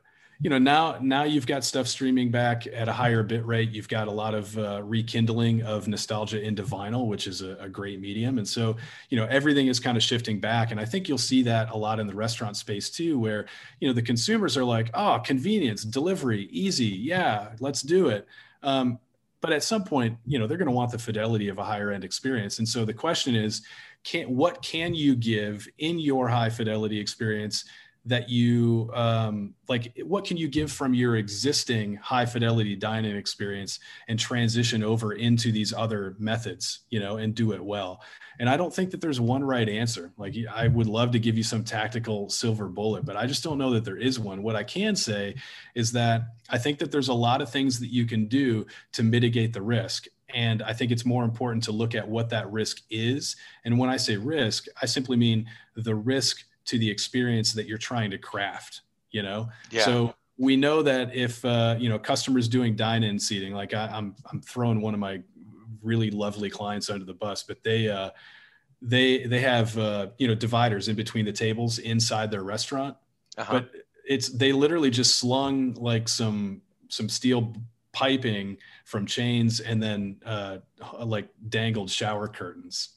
you 0.42 0.48
know 0.48 0.58
now 0.58 0.96
now 1.02 1.24
you've 1.24 1.46
got 1.46 1.64
stuff 1.64 1.86
streaming 1.86 2.30
back 2.30 2.66
at 2.66 2.88
a 2.88 2.92
higher 2.92 3.22
bit 3.22 3.44
rate. 3.44 3.70
You've 3.70 3.88
got 3.88 4.08
a 4.08 4.10
lot 4.10 4.34
of 4.34 4.56
uh, 4.56 4.82
rekindling 4.82 5.62
of 5.62 5.86
nostalgia 5.86 6.40
into 6.40 6.62
vinyl 6.62 7.06
which 7.06 7.26
is 7.26 7.42
a, 7.42 7.56
a, 7.60 7.68
great 7.68 8.00
medium. 8.00 8.38
And 8.38 8.48
so 8.48 8.76
you 9.10 9.18
know 9.18 9.26
everything 9.26 9.66
is 9.66 9.78
kind 9.78 9.96
of 9.98 10.02
shifting 10.02 10.40
back. 10.40 10.70
And 10.70 10.80
i 10.80 10.84
think 10.84 11.08
you'll 11.08 11.18
see 11.18 11.42
that 11.42 11.70
a 11.70 11.76
lot 11.76 12.00
in 12.00 12.06
the 12.06 12.14
restaurant 12.14 12.56
space 12.56 12.88
too 12.88 13.18
where 13.18 13.46
you 13.80 13.88
know 13.88 13.94
the 13.94 14.02
consumers 14.02 14.56
are 14.56 14.64
like 14.64 14.90
oh 14.94 15.20
convenience 15.22 15.84
delivery 15.84 16.48
easy. 16.50 16.86
Yeah 16.86 17.50
let's 17.60 17.82
do 17.82 18.08
it. 18.08 18.26
Um, 18.62 18.98
but 19.42 19.52
at 19.52 19.62
some 19.62 19.84
point 19.84 20.16
you 20.24 20.38
know 20.38 20.46
they're 20.46 20.58
going 20.58 20.68
to 20.68 20.74
want 20.74 20.90
the 20.90 20.98
fidelity 20.98 21.48
of 21.48 21.58
a 21.58 21.64
higher 21.64 21.90
end 21.90 22.02
experience. 22.02 22.58
And 22.58 22.68
so 22.68 22.86
the 22.86 22.94
question 22.94 23.34
is 23.34 23.60
can 24.04 24.34
what 24.34 24.62
can 24.62 24.94
you 24.94 25.16
give 25.16 25.68
in 25.78 25.98
your 25.98 26.28
high 26.28 26.48
fidelity 26.48 26.98
experience 26.98 27.66
that 28.06 28.30
you 28.30 28.90
um, 28.94 29.54
like 29.68 29.92
what 30.04 30.24
can 30.24 30.36
you 30.36 30.48
give 30.48 30.72
from 30.72 30.94
your 30.94 31.16
existing 31.16 31.96
high 31.96 32.24
fidelity 32.24 32.74
dining 32.74 33.14
experience 33.14 33.78
and 34.08 34.18
transition 34.18 34.82
over 34.82 35.12
into 35.12 35.52
these 35.52 35.72
other 35.72 36.16
methods 36.18 36.80
you 36.90 36.98
know 36.98 37.18
and 37.18 37.34
do 37.34 37.52
it 37.52 37.62
well? 37.62 38.02
And 38.38 38.48
i 38.48 38.56
don't 38.56 38.74
think 38.74 38.90
that 38.90 39.00
there's 39.02 39.20
one 39.20 39.44
right 39.44 39.68
answer. 39.68 40.12
Like 40.16 40.34
i 40.52 40.66
would 40.68 40.86
love 40.86 41.10
to 41.12 41.18
give 41.18 41.36
you 41.36 41.42
some 41.42 41.62
tactical 41.62 42.30
silver 42.30 42.68
bullet 42.68 43.04
but 43.04 43.16
i 43.16 43.26
just 43.26 43.44
don't 43.44 43.58
know 43.58 43.70
that 43.72 43.84
there 43.84 43.98
is 43.98 44.18
one. 44.18 44.42
What 44.42 44.56
i 44.56 44.64
can 44.64 44.96
say 44.96 45.34
is 45.74 45.92
that 45.92 46.22
i 46.48 46.56
think 46.58 46.78
that 46.78 46.90
there's 46.90 47.08
a 47.08 47.14
lot 47.14 47.42
of 47.42 47.50
things 47.50 47.78
that 47.80 47.92
you 47.92 48.06
can 48.06 48.26
do 48.26 48.66
to 48.92 49.02
mitigate 49.02 49.52
the 49.52 49.62
risk 49.62 50.06
and 50.34 50.62
I 50.62 50.72
think 50.72 50.90
it's 50.90 51.04
more 51.04 51.24
important 51.24 51.64
to 51.64 51.72
look 51.72 51.94
at 51.94 52.08
what 52.08 52.30
that 52.30 52.50
risk 52.50 52.82
is. 52.90 53.36
And 53.64 53.78
when 53.78 53.90
I 53.90 53.96
say 53.96 54.16
risk, 54.16 54.66
I 54.80 54.86
simply 54.86 55.16
mean 55.16 55.46
the 55.74 55.94
risk 55.94 56.44
to 56.70 56.78
the 56.78 56.88
experience 56.88 57.52
that 57.52 57.66
you're 57.66 57.78
trying 57.78 58.10
to 58.10 58.18
craft 58.18 58.82
you 59.10 59.22
know? 59.22 59.48
Yeah. 59.70 59.84
so 59.84 60.14
we 60.38 60.56
know 60.56 60.82
that 60.82 61.14
if 61.14 61.44
uh, 61.44 61.76
you 61.78 61.88
know 61.88 61.98
customers 61.98 62.48
doing 62.48 62.74
dine-in 62.76 63.18
seating 63.18 63.52
like 63.52 63.74
I, 63.74 63.86
am 63.86 63.94
I'm, 63.94 64.16
I'm 64.32 64.40
throwing 64.40 64.80
one 64.80 64.94
of 64.94 65.00
my 65.00 65.22
really 65.82 66.10
lovely 66.10 66.50
clients 66.50 66.90
under 66.90 67.04
the 67.04 67.14
bus 67.14 67.42
but 67.42 67.62
they 67.62 67.88
uh, 67.88 68.10
they 68.82 69.24
they 69.26 69.40
have 69.40 69.76
uh, 69.78 70.08
you 70.18 70.28
know 70.28 70.34
dividers 70.34 70.88
in 70.88 70.96
between 70.96 71.24
the 71.24 71.32
tables 71.32 71.78
inside 71.78 72.30
their 72.30 72.42
restaurant. 72.42 72.96
Uh-huh. 73.38 73.60
but 73.60 73.70
it's 74.06 74.28
they 74.28 74.52
literally 74.52 74.90
just 74.90 75.16
slung 75.16 75.74
like 75.74 76.08
some 76.08 76.62
some 76.88 77.08
steel 77.08 77.54
piping 77.92 78.56
from 78.84 79.06
chains 79.06 79.60
and 79.60 79.82
then 79.82 80.16
uh, 80.26 80.58
like 81.04 81.28
dangled 81.48 81.90
shower 81.90 82.28
curtains. 82.28 82.90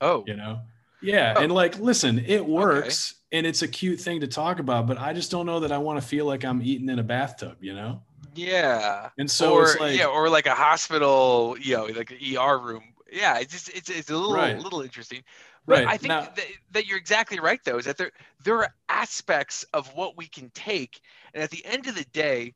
Oh. 0.00 0.24
You 0.26 0.36
know 0.36 0.60
yeah, 1.00 1.34
oh. 1.36 1.42
and 1.42 1.52
like, 1.52 1.78
listen, 1.78 2.24
it 2.26 2.44
works, 2.46 3.14
okay. 3.30 3.38
and 3.38 3.46
it's 3.46 3.62
a 3.62 3.68
cute 3.68 4.00
thing 4.00 4.20
to 4.20 4.26
talk 4.26 4.58
about, 4.58 4.86
but 4.86 4.98
I 4.98 5.12
just 5.12 5.30
don't 5.30 5.46
know 5.46 5.60
that 5.60 5.72
I 5.72 5.78
want 5.78 6.00
to 6.00 6.06
feel 6.06 6.26
like 6.26 6.44
I'm 6.44 6.62
eating 6.62 6.88
in 6.88 6.98
a 6.98 7.02
bathtub, 7.02 7.56
you 7.60 7.74
know? 7.74 8.02
Yeah. 8.34 9.10
And 9.18 9.30
so 9.30 9.54
or, 9.54 9.62
it's 9.64 9.80
like, 9.80 9.98
yeah, 9.98 10.06
or 10.06 10.28
like 10.28 10.46
a 10.46 10.54
hospital, 10.54 11.56
you 11.60 11.76
know, 11.76 11.86
like 11.86 12.10
an 12.10 12.18
ER 12.36 12.58
room. 12.58 12.84
Yeah, 13.10 13.38
it's 13.38 13.52
just 13.52 13.68
it's 13.70 13.88
it's 13.88 14.10
a 14.10 14.16
little 14.16 14.34
right. 14.34 14.58
little 14.58 14.82
interesting. 14.82 15.22
But 15.66 15.84
right. 15.84 15.86
I 15.86 15.96
think 15.96 16.08
now, 16.08 16.20
that, 16.20 16.46
that 16.72 16.86
you're 16.86 16.98
exactly 16.98 17.40
right, 17.40 17.60
though, 17.64 17.78
is 17.78 17.86
that 17.86 17.96
there 17.96 18.12
there 18.44 18.56
are 18.58 18.74
aspects 18.88 19.64
of 19.72 19.88
what 19.94 20.16
we 20.16 20.26
can 20.26 20.50
take, 20.50 21.00
and 21.32 21.42
at 21.42 21.50
the 21.50 21.64
end 21.64 21.86
of 21.86 21.94
the 21.94 22.04
day, 22.12 22.54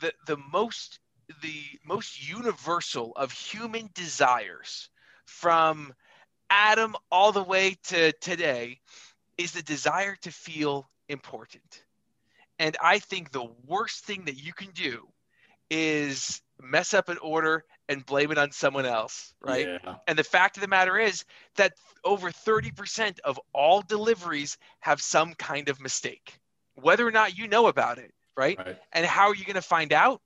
the 0.00 0.12
the 0.26 0.38
most 0.52 1.00
the 1.42 1.62
most 1.84 2.28
universal 2.28 3.12
of 3.16 3.30
human 3.30 3.90
desires 3.94 4.88
from 5.26 5.92
Adam 6.50 6.96
all 7.10 7.32
the 7.32 7.42
way 7.42 7.76
to 7.84 8.12
today 8.12 8.80
is 9.38 9.52
the 9.52 9.62
desire 9.62 10.16
to 10.22 10.30
feel 10.30 10.88
important. 11.08 11.84
And 12.58 12.76
I 12.82 12.98
think 12.98 13.30
the 13.30 13.48
worst 13.66 14.04
thing 14.04 14.26
that 14.26 14.36
you 14.36 14.52
can 14.52 14.70
do 14.72 15.08
is 15.70 16.42
mess 16.60 16.92
up 16.92 17.08
an 17.08 17.18
order 17.18 17.64
and 17.88 18.04
blame 18.04 18.30
it 18.30 18.38
on 18.38 18.52
someone 18.52 18.84
else, 18.84 19.32
right? 19.40 19.66
Yeah. 19.66 19.94
And 20.06 20.18
the 20.18 20.24
fact 20.24 20.56
of 20.56 20.60
the 20.60 20.68
matter 20.68 20.98
is 20.98 21.24
that 21.56 21.72
over 22.04 22.30
30% 22.30 23.20
of 23.20 23.40
all 23.54 23.80
deliveries 23.80 24.58
have 24.80 25.00
some 25.00 25.34
kind 25.34 25.68
of 25.68 25.80
mistake, 25.80 26.38
whether 26.74 27.06
or 27.06 27.10
not 27.10 27.38
you 27.38 27.48
know 27.48 27.68
about 27.68 27.98
it, 27.98 28.12
right? 28.36 28.58
right. 28.58 28.76
And 28.92 29.06
how 29.06 29.28
are 29.28 29.34
you 29.34 29.44
going 29.44 29.54
to 29.54 29.62
find 29.62 29.92
out? 29.92 30.20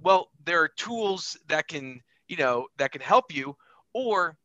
Well, 0.00 0.28
there 0.44 0.60
are 0.62 0.68
tools 0.68 1.38
that 1.46 1.68
can 1.68 2.02
you 2.28 2.36
know, 2.36 2.68
that 2.76 2.92
can 2.92 3.00
help 3.00 3.34
you, 3.34 3.56
or 3.92 4.36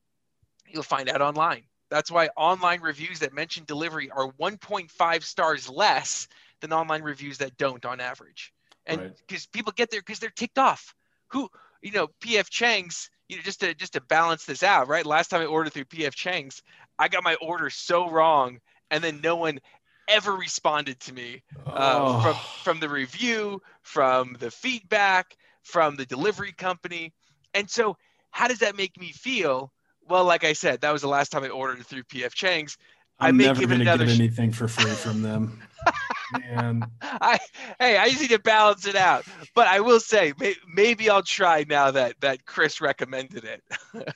you'll 0.68 0.84
find 0.84 1.10
out 1.10 1.22
online. 1.22 1.64
That's 1.90 2.10
why 2.10 2.30
online 2.36 2.82
reviews 2.82 3.20
that 3.20 3.34
mention 3.34 3.66
delivery 3.66 4.10
are 4.10 4.32
1.5 4.32 5.24
stars 5.24 5.70
less 5.70 6.28
than 6.62 6.74
online 6.74 7.04
reviews 7.04 7.38
that 7.40 7.58
don't 7.58 7.86
on 7.86 8.00
average. 8.00 8.52
And 8.86 9.14
because 9.28 9.44
right. 9.46 9.52
people 9.54 9.74
get 9.76 9.92
there 9.92 10.02
because 10.02 10.20
they're 10.20 10.30
ticked 10.30 10.58
off. 10.58 10.96
Who, 11.28 11.50
you 11.82 11.92
know, 11.92 12.08
PF 12.22 12.50
Chang's, 12.50 13.10
you 13.28 13.38
know, 13.38 13.44
just 13.44 13.60
to 13.62 13.74
just 13.74 13.94
to 13.94 14.02
balance 14.02 14.46
this 14.46 14.64
out, 14.64 14.88
right? 14.88 15.06
Last 15.06 15.30
time 15.30 15.42
I 15.42 15.46
ordered 15.46 15.74
through 15.74 15.86
PF 15.86 16.14
Chang's, 16.14 16.62
I 17.00 17.08
got 17.08 17.24
my 17.24 17.36
order 17.36 17.70
so 17.70 18.10
wrong, 18.10 18.60
and 18.92 19.04
then 19.04 19.22
no 19.22 19.36
one 19.36 19.60
ever 20.08 20.34
responded 20.34 21.00
to 21.02 21.14
me 21.14 21.44
uh, 21.66 22.00
oh. 22.02 22.22
from 22.22 22.36
from 22.64 22.80
the 22.80 22.90
review, 22.90 23.62
from 23.82 24.36
the 24.40 24.52
feedback, 24.52 25.38
from 25.64 25.96
the 25.96 26.06
delivery 26.06 26.54
company. 26.54 27.14
And 27.54 27.70
so, 27.70 27.98
how 28.32 28.48
does 28.48 28.60
that 28.60 28.76
make 28.76 29.00
me 29.00 29.12
feel? 29.12 29.72
Well, 30.08 30.26
like 30.26 30.44
I 30.44 30.54
said, 30.54 30.82
that 30.82 30.92
was 30.92 31.02
the 31.02 31.08
last 31.08 31.32
time 31.32 31.44
I 31.44 31.50
ordered 31.50 31.86
through 31.86 32.04
PF 32.04 32.34
Chang's. 32.34 32.78
I'm 33.20 33.28
I 33.28 33.32
may 33.32 33.46
never 33.46 33.68
going 33.68 33.80
to 33.80 33.86
get 33.86 34.00
sh- 34.00 34.20
anything 34.20 34.52
for 34.52 34.68
free 34.68 34.92
from 34.92 35.22
them. 35.22 35.62
Man. 36.42 36.84
I 37.02 37.38
hey, 37.80 37.98
I 37.98 38.10
just 38.10 38.22
need 38.22 38.32
to 38.32 38.40
balance 38.40 38.88
it 38.88 38.96
out. 38.96 39.24
But 39.54 39.68
I 39.68 39.82
will 39.82 40.00
say, 40.00 40.34
may, 40.40 40.56
maybe 40.74 41.10
I'll 41.10 41.22
try 41.24 41.66
now 41.70 41.92
that 41.92 42.20
that 42.22 42.46
Chris 42.46 42.82
recommended 42.82 43.44
it. 43.44 43.64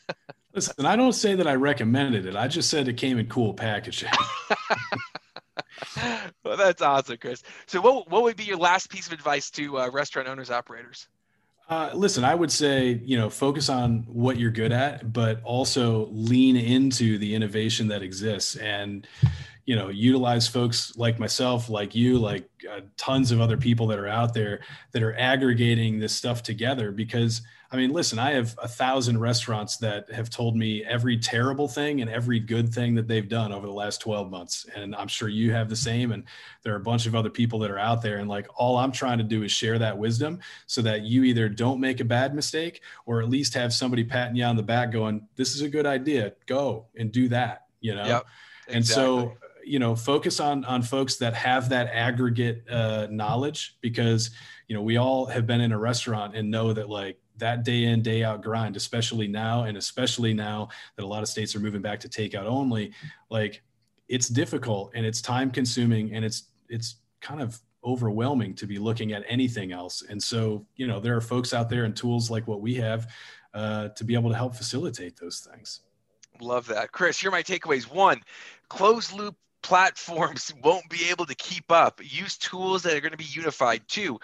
Listen, 0.54 0.86
I 0.88 0.96
don't 0.96 1.14
say 1.14 1.36
that 1.36 1.46
I 1.46 1.54
recommended 1.54 2.26
it. 2.26 2.36
I 2.36 2.48
just 2.48 2.70
said 2.72 2.88
it 2.88 2.98
came 2.98 3.20
in 3.20 3.28
cool 3.28 3.54
packaging. 3.54 4.10
well, 6.44 6.58
that's 6.58 6.82
awesome, 6.82 7.18
Chris. 7.18 7.44
So, 7.68 7.80
what 7.80 8.10
what 8.10 8.24
would 8.24 8.36
be 8.36 8.46
your 8.46 8.58
last 8.58 8.90
piece 8.90 9.06
of 9.06 9.14
advice 9.14 9.52
to 9.52 9.78
uh, 9.80 9.90
restaurant 9.92 10.28
owners, 10.28 10.50
operators? 10.50 11.08
Uh, 11.70 11.92
listen, 11.94 12.24
I 12.24 12.34
would 12.34 12.52
say, 12.52 13.02
you 13.04 13.18
know, 13.18 13.30
focus 13.30 13.68
on 13.68 14.06
what 14.08 14.38
you're 14.38 14.52
good 14.52 14.72
at, 14.72 15.12
but 15.12 15.42
also 15.44 16.08
lean 16.12 16.56
into 16.56 17.18
the 17.18 17.36
innovation 17.36 17.90
that 17.90 18.02
exists 18.02 18.56
and, 18.56 19.06
you 19.66 19.76
know, 19.76 19.90
utilize 19.90 20.48
folks 20.48 20.96
like 20.96 21.20
myself, 21.20 21.70
like 21.70 21.94
you, 21.94 22.20
like 22.20 22.50
uh, 22.72 22.82
tons 22.96 23.32
of 23.32 23.42
other 23.42 23.58
people 23.58 23.86
that 23.88 24.00
are 24.00 24.08
out 24.08 24.34
there 24.34 24.62
that 24.94 25.04
are 25.04 25.14
aggregating 25.18 26.00
this 26.00 26.14
stuff 26.14 26.42
together 26.44 26.92
because– 26.92 27.42
I 27.70 27.76
mean, 27.76 27.92
listen, 27.92 28.18
I 28.18 28.32
have 28.32 28.58
a 28.62 28.68
thousand 28.68 29.20
restaurants 29.20 29.76
that 29.78 30.10
have 30.12 30.30
told 30.30 30.56
me 30.56 30.86
every 30.86 31.18
terrible 31.18 31.68
thing 31.68 32.00
and 32.00 32.10
every 32.10 32.40
good 32.40 32.74
thing 32.74 32.96
that 32.96 33.10
they've 33.10 33.28
done 33.28 33.52
over 33.52 33.68
the 33.68 33.74
last 33.74 34.00
12 34.00 34.32
months. 34.32 34.66
And 34.74 34.96
I'm 34.96 35.10
sure 35.10 35.28
you 35.28 35.52
have 35.52 35.68
the 35.68 35.76
same. 35.76 36.14
And 36.14 36.24
there 36.64 36.74
are 36.74 36.78
a 36.78 36.82
bunch 36.82 37.08
of 37.08 37.16
other 37.16 37.30
people 37.30 37.60
that 37.60 37.72
are 37.72 37.80
out 37.80 38.02
there. 38.02 38.18
And 38.18 38.30
like, 38.30 38.48
all 38.56 38.78
I'm 38.78 38.94
trying 38.94 39.18
to 39.18 39.24
do 39.24 39.44
is 39.44 39.52
share 39.52 39.78
that 39.80 39.98
wisdom 39.98 40.40
so 40.66 40.82
that 40.84 41.02
you 41.02 41.24
either 41.24 41.50
don't 41.50 41.82
make 41.82 42.00
a 42.00 42.06
bad 42.06 42.34
mistake 42.34 42.82
or 43.06 43.22
at 43.22 43.30
least 43.30 43.54
have 43.56 43.74
somebody 43.74 44.06
patting 44.06 44.38
you 44.38 44.46
on 44.46 44.56
the 44.56 44.64
back 44.64 44.92
going, 44.92 45.28
this 45.36 45.54
is 45.54 45.62
a 45.62 45.70
good 45.70 45.86
idea. 45.86 46.34
Go 46.46 46.86
and 46.96 47.12
do 47.12 47.28
that, 47.30 47.66
you 47.82 47.96
know? 47.96 48.06
Yep, 48.06 48.26
exactly. 48.68 48.76
And 48.76 48.88
so, 48.88 49.34
you 49.66 49.80
know, 49.80 49.94
focus 49.94 50.40
on, 50.40 50.64
on 50.64 50.84
folks 50.84 51.18
that 51.18 51.34
have 51.34 51.68
that 51.70 51.88
aggregate 51.88 52.64
uh, 52.70 53.08
knowledge 53.12 53.76
because, 53.82 54.30
you 54.70 54.76
know, 54.76 54.82
we 54.82 54.96
all 54.96 55.26
have 55.26 55.46
been 55.46 55.60
in 55.60 55.74
a 55.74 55.78
restaurant 55.78 56.34
and 56.34 56.50
know 56.50 56.72
that 56.72 56.90
like, 56.90 57.20
that 57.38 57.64
day 57.64 57.84
in 57.84 58.02
day 58.02 58.24
out 58.24 58.42
grind 58.42 58.76
especially 58.76 59.28
now 59.28 59.64
and 59.64 59.78
especially 59.78 60.34
now 60.34 60.68
that 60.96 61.04
a 61.04 61.08
lot 61.08 61.22
of 61.24 61.30
states 61.30 61.56
are 61.56 61.60
moving 61.60 61.82
back 61.82 62.00
to 62.00 62.10
takeout 62.10 62.46
only 62.46 62.92
like 63.30 63.62
it's 64.08 64.28
difficult 64.28 64.92
and 64.96 65.06
it's 65.06 65.22
time 65.22 65.52
consuming 65.52 66.14
and 66.14 66.24
it's 66.24 66.44
it's 66.70 66.96
kind 67.22 67.42
of 67.42 67.60
overwhelming 67.84 68.54
to 68.56 68.68
be 68.68 68.78
looking 68.78 69.14
at 69.14 69.24
anything 69.28 69.72
else. 69.72 70.04
And 70.08 70.22
so 70.22 70.66
you 70.76 70.88
know 70.88 71.00
there 71.00 71.16
are 71.16 71.22
folks 71.22 71.54
out 71.54 71.70
there 71.70 71.86
and 71.86 71.96
tools 71.96 72.30
like 72.30 72.48
what 72.48 72.62
we 72.62 72.76
have 72.76 73.10
uh, 73.54 73.90
to 73.90 74.04
be 74.04 74.14
able 74.14 74.30
to 74.30 74.36
help 74.36 74.56
facilitate 74.56 75.18
those 75.18 75.40
things. 75.40 75.82
Love 76.40 76.68
that. 76.68 76.92
Chris 76.92 77.20
here 77.20 77.30
are 77.30 77.32
my 77.32 77.44
takeaways. 77.44 77.92
One 77.92 78.22
closed 78.70 79.14
loop 79.14 79.36
platforms 79.64 80.54
won't 80.64 80.88
be 80.90 81.10
able 81.10 81.26
to 81.26 81.36
keep 81.36 81.72
up. 81.72 82.00
Use 82.04 82.38
tools 82.38 82.84
that 82.84 82.94
are 82.94 83.02
going 83.02 83.12
to 83.12 83.18
be 83.18 83.24
unified 83.24 83.82
two 83.88 84.20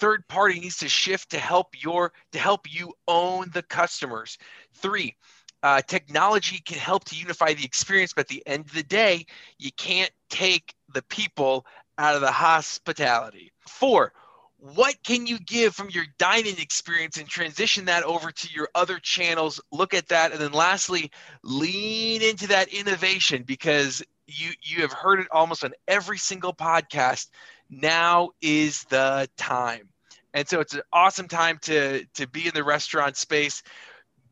third 0.00 0.26
party 0.28 0.60
needs 0.60 0.78
to 0.78 0.88
shift 0.88 1.30
to 1.30 1.38
help 1.38 1.68
your 1.82 2.12
to 2.32 2.38
help 2.38 2.72
you 2.72 2.94
own 3.06 3.50
the 3.52 3.62
customers. 3.62 4.38
Three 4.74 5.16
uh, 5.62 5.82
technology 5.82 6.58
can 6.58 6.78
help 6.78 7.04
to 7.04 7.16
unify 7.16 7.54
the 7.54 7.64
experience 7.64 8.14
but 8.14 8.22
at 8.22 8.28
the 8.28 8.42
end 8.46 8.64
of 8.66 8.72
the 8.72 8.82
day 8.82 9.26
you 9.58 9.70
can't 9.72 10.10
take 10.30 10.74
the 10.94 11.02
people 11.02 11.66
out 11.98 12.14
of 12.14 12.22
the 12.22 12.32
hospitality. 12.32 13.52
Four 13.68 14.12
what 14.60 15.02
can 15.02 15.26
you 15.26 15.38
give 15.38 15.74
from 15.74 15.88
your 15.90 16.04
dining 16.18 16.58
experience 16.58 17.16
and 17.16 17.26
transition 17.26 17.86
that 17.86 18.02
over 18.04 18.30
to 18.30 18.48
your 18.52 18.68
other 18.74 18.98
channels? 18.98 19.60
Look 19.72 19.94
at 19.94 20.08
that. 20.08 20.32
And 20.32 20.40
then 20.40 20.52
lastly 20.52 21.10
lean 21.42 22.22
into 22.22 22.48
that 22.48 22.68
innovation 22.68 23.44
because 23.44 24.02
you 24.26 24.50
you 24.62 24.82
have 24.82 24.92
heard 24.92 25.20
it 25.20 25.28
almost 25.32 25.64
on 25.64 25.72
every 25.88 26.18
single 26.18 26.54
podcast. 26.54 27.28
Now 27.70 28.30
is 28.42 28.84
the 28.84 29.28
time. 29.36 29.89
And 30.34 30.48
so 30.48 30.60
it's 30.60 30.74
an 30.74 30.82
awesome 30.92 31.28
time 31.28 31.58
to 31.62 32.04
to 32.14 32.26
be 32.28 32.46
in 32.46 32.54
the 32.54 32.64
restaurant 32.64 33.16
space. 33.16 33.62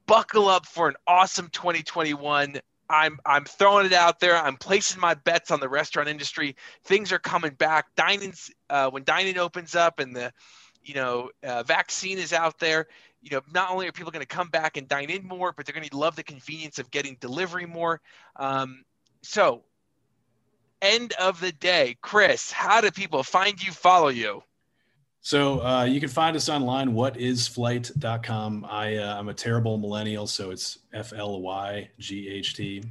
Buckle 0.06 0.48
up 0.48 0.66
for 0.66 0.88
an 0.88 0.94
awesome 1.06 1.48
2021. 1.48 2.60
I'm 2.90 3.18
I'm 3.26 3.44
throwing 3.44 3.86
it 3.86 3.92
out 3.92 4.20
there. 4.20 4.36
I'm 4.36 4.56
placing 4.56 5.00
my 5.00 5.14
bets 5.14 5.50
on 5.50 5.60
the 5.60 5.68
restaurant 5.68 6.08
industry. 6.08 6.56
Things 6.84 7.12
are 7.12 7.18
coming 7.18 7.52
back. 7.52 7.94
Dining's 7.96 8.50
uh, 8.70 8.90
when 8.90 9.04
dining 9.04 9.38
opens 9.38 9.74
up 9.74 9.98
and 9.98 10.14
the 10.14 10.32
you 10.82 10.94
know 10.94 11.30
uh, 11.42 11.62
vaccine 11.64 12.18
is 12.18 12.32
out 12.32 12.58
there. 12.58 12.86
You 13.20 13.30
know, 13.32 13.42
not 13.52 13.70
only 13.70 13.88
are 13.88 13.92
people 13.92 14.12
going 14.12 14.22
to 14.22 14.26
come 14.26 14.48
back 14.48 14.76
and 14.76 14.86
dine 14.86 15.10
in 15.10 15.26
more, 15.26 15.52
but 15.52 15.66
they're 15.66 15.74
going 15.74 15.88
to 15.88 15.96
love 15.96 16.14
the 16.14 16.22
convenience 16.22 16.78
of 16.78 16.90
getting 16.90 17.16
delivery 17.20 17.66
more. 17.66 18.00
Um, 18.36 18.84
so 19.22 19.64
end 20.80 21.12
of 21.20 21.40
the 21.40 21.52
day, 21.52 21.96
Chris, 22.00 22.50
how 22.52 22.80
do 22.80 22.90
people 22.90 23.22
find 23.22 23.62
you, 23.62 23.72
follow 23.72 24.08
you? 24.08 24.42
So 25.20 25.60
uh, 25.64 25.84
you 25.84 26.00
can 26.00 26.08
find 26.08 26.36
us 26.36 26.48
online, 26.48 26.90
whatisflyght.com. 26.90 28.66
I, 28.68 28.96
uh, 28.96 29.18
I'm 29.18 29.28
a 29.28 29.34
terrible 29.34 29.76
millennial, 29.78 30.26
so 30.26 30.50
it's 30.50 30.78
F 30.92 31.12
L 31.12 31.40
Y 31.40 31.90
G 31.98 32.28
H 32.28 32.54
T. 32.54 32.82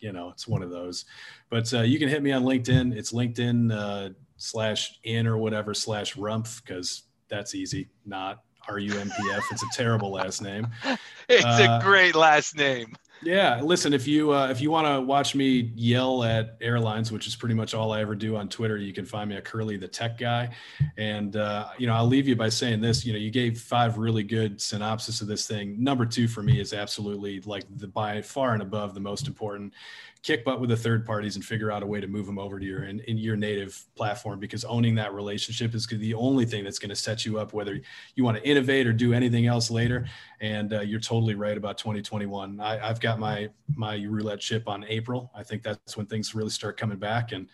You 0.00 0.12
know, 0.12 0.28
it's 0.30 0.46
one 0.46 0.62
of 0.62 0.70
those. 0.70 1.04
But 1.48 1.72
uh, 1.74 1.82
you 1.82 1.98
can 1.98 2.08
hit 2.08 2.22
me 2.22 2.32
on 2.32 2.44
LinkedIn. 2.44 2.94
It's 2.94 3.12
LinkedIn 3.12 3.72
uh, 3.72 4.10
slash 4.36 4.98
in 5.04 5.26
or 5.26 5.36
whatever 5.38 5.74
slash 5.74 6.14
rumpf 6.14 6.62
because 6.64 7.04
that's 7.28 7.54
easy. 7.54 7.88
Not 8.04 8.42
R 8.68 8.78
U 8.78 8.98
M 8.98 9.10
P 9.10 9.30
F. 9.32 9.44
It's 9.50 9.62
a 9.62 9.68
terrible 9.72 10.12
last 10.12 10.42
name. 10.42 10.68
It's 11.32 11.44
a 11.44 11.70
uh, 11.70 11.80
great 11.80 12.16
last 12.16 12.56
name. 12.56 12.96
Yeah, 13.22 13.60
listen, 13.60 13.92
if 13.92 14.06
you 14.06 14.32
uh, 14.32 14.48
if 14.48 14.62
you 14.62 14.70
want 14.70 14.86
to 14.86 15.00
watch 15.02 15.34
me 15.34 15.72
yell 15.74 16.24
at 16.24 16.56
airlines, 16.62 17.12
which 17.12 17.26
is 17.26 17.36
pretty 17.36 17.54
much 17.54 17.74
all 17.74 17.92
I 17.92 18.00
ever 18.00 18.14
do 18.14 18.36
on 18.36 18.48
Twitter, 18.48 18.78
you 18.78 18.94
can 18.94 19.04
find 19.04 19.28
me 19.28 19.36
at 19.36 19.44
Curly 19.44 19.76
the 19.76 19.88
Tech 19.88 20.16
Guy. 20.16 20.48
And 20.96 21.36
uh, 21.36 21.68
you 21.76 21.86
know, 21.86 21.92
I'll 21.92 22.06
leave 22.06 22.26
you 22.26 22.34
by 22.34 22.48
saying 22.48 22.80
this. 22.80 23.04
You 23.04 23.12
know, 23.12 23.18
you 23.18 23.30
gave 23.30 23.60
five 23.60 23.98
really 23.98 24.22
good 24.22 24.58
synopsis 24.58 25.20
of 25.20 25.26
this 25.26 25.46
thing. 25.46 25.82
Number 25.82 26.06
two 26.06 26.28
for 26.28 26.42
me 26.42 26.60
is 26.60 26.72
absolutely 26.72 27.40
like 27.42 27.64
the 27.76 27.88
by 27.88 28.22
far 28.22 28.54
and 28.54 28.62
above 28.62 28.94
the 28.94 29.00
most 29.00 29.28
important 29.28 29.74
kick 30.22 30.44
butt 30.44 30.60
with 30.60 30.68
the 30.68 30.76
third 30.76 31.06
parties 31.06 31.36
and 31.36 31.44
figure 31.44 31.72
out 31.72 31.82
a 31.82 31.86
way 31.86 32.00
to 32.00 32.06
move 32.06 32.26
them 32.26 32.38
over 32.38 32.58
to 32.58 32.66
your 32.66 32.84
in, 32.84 33.00
in 33.00 33.16
your 33.16 33.36
native 33.36 33.84
platform 33.96 34.38
because 34.38 34.64
owning 34.64 34.94
that 34.94 35.14
relationship 35.14 35.74
is 35.74 35.86
the 35.86 36.14
only 36.14 36.44
thing 36.44 36.62
that's 36.62 36.78
going 36.78 36.90
to 36.90 36.96
set 36.96 37.24
you 37.24 37.38
up 37.38 37.52
whether 37.52 37.80
you 38.14 38.24
want 38.24 38.36
to 38.36 38.46
innovate 38.46 38.86
or 38.86 38.92
do 38.92 39.12
anything 39.12 39.46
else 39.46 39.70
later. 39.70 40.06
And 40.40 40.72
uh, 40.72 40.80
you're 40.80 41.00
totally 41.00 41.34
right 41.34 41.56
about 41.56 41.78
2021 41.78 42.60
I, 42.60 42.88
i've 42.88 43.00
got 43.00 43.18
my 43.18 43.48
my 43.74 43.96
roulette 43.96 44.40
chip 44.40 44.68
on 44.68 44.84
april. 44.88 45.30
I 45.34 45.42
think 45.42 45.62
that's 45.62 45.96
when 45.96 46.06
things 46.06 46.34
really 46.34 46.50
start 46.50 46.76
coming 46.76 46.98
back 46.98 47.32
and 47.32 47.48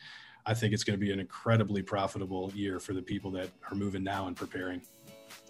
i 0.45 0.55
think 0.55 0.73
it's 0.73 0.85
going 0.85 0.99
to 0.99 1.05
be 1.05 1.13
an 1.13 1.21
incredibly 1.21 1.83
profitable 1.83 2.51
year 2.55 2.79
for 2.79 2.93
the 2.93 3.03
people 3.03 3.31
that 3.33 3.51
are 3.71 3.77
moving 3.77 4.03
now 4.03 4.27
and 4.27 4.37
preparing 4.37 4.81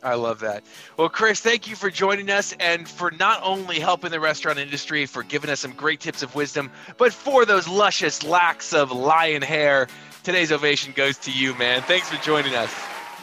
I 0.02 0.14
love 0.14 0.40
that. 0.40 0.62
Well, 0.96 1.08
Chris, 1.08 1.40
thank 1.40 1.66
you 1.68 1.74
for 1.74 1.90
joining 1.90 2.30
us 2.30 2.54
and 2.60 2.88
for 2.88 3.10
not 3.10 3.40
only 3.42 3.80
helping 3.80 4.10
the 4.10 4.20
restaurant 4.20 4.58
industry, 4.58 5.06
for 5.06 5.22
giving 5.22 5.50
us 5.50 5.60
some 5.60 5.72
great 5.72 6.00
tips 6.00 6.22
of 6.22 6.34
wisdom, 6.34 6.70
but 6.96 7.12
for 7.12 7.44
those 7.44 7.66
luscious 7.66 8.22
locks 8.22 8.72
of 8.72 8.92
lion 8.92 9.42
hair. 9.42 9.88
Today's 10.22 10.52
ovation 10.52 10.92
goes 10.94 11.16
to 11.18 11.32
you, 11.32 11.54
man. 11.54 11.82
Thanks 11.82 12.08
for 12.08 12.22
joining 12.22 12.54
us. 12.54 12.70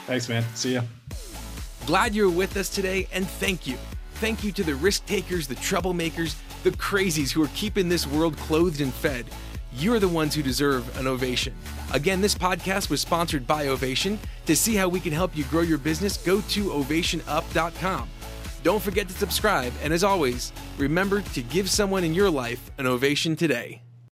Thanks, 0.07 0.27
man. 0.27 0.43
See 0.55 0.73
ya. 0.73 0.81
Glad 1.85 2.15
you're 2.15 2.29
with 2.29 2.57
us 2.57 2.69
today, 2.69 3.07
and 3.11 3.27
thank 3.27 3.67
you. 3.67 3.77
Thank 4.15 4.43
you 4.43 4.51
to 4.53 4.63
the 4.63 4.75
risk 4.75 5.05
takers, 5.05 5.47
the 5.47 5.55
troublemakers, 5.55 6.35
the 6.63 6.71
crazies 6.71 7.31
who 7.31 7.43
are 7.43 7.49
keeping 7.55 7.89
this 7.89 8.07
world 8.07 8.37
clothed 8.37 8.79
and 8.79 8.93
fed. 8.93 9.25
You're 9.75 9.99
the 9.99 10.07
ones 10.07 10.35
who 10.35 10.43
deserve 10.43 10.97
an 10.97 11.07
ovation. 11.07 11.53
Again, 11.93 12.21
this 12.21 12.35
podcast 12.35 12.89
was 12.89 13.01
sponsored 13.01 13.47
by 13.47 13.67
Ovation. 13.67 14.19
To 14.45 14.55
see 14.55 14.75
how 14.75 14.87
we 14.87 14.99
can 14.99 15.13
help 15.13 15.35
you 15.35 15.43
grow 15.45 15.61
your 15.61 15.77
business, 15.77 16.17
go 16.17 16.41
to 16.41 16.65
ovationup.com. 16.65 18.09
Don't 18.63 18.81
forget 18.81 19.07
to 19.09 19.13
subscribe, 19.13 19.73
and 19.83 19.91
as 19.91 20.03
always, 20.03 20.53
remember 20.77 21.21
to 21.21 21.41
give 21.41 21.69
someone 21.69 22.03
in 22.03 22.13
your 22.13 22.29
life 22.29 22.71
an 22.77 22.87
ovation 22.87 23.35
today. 23.35 23.82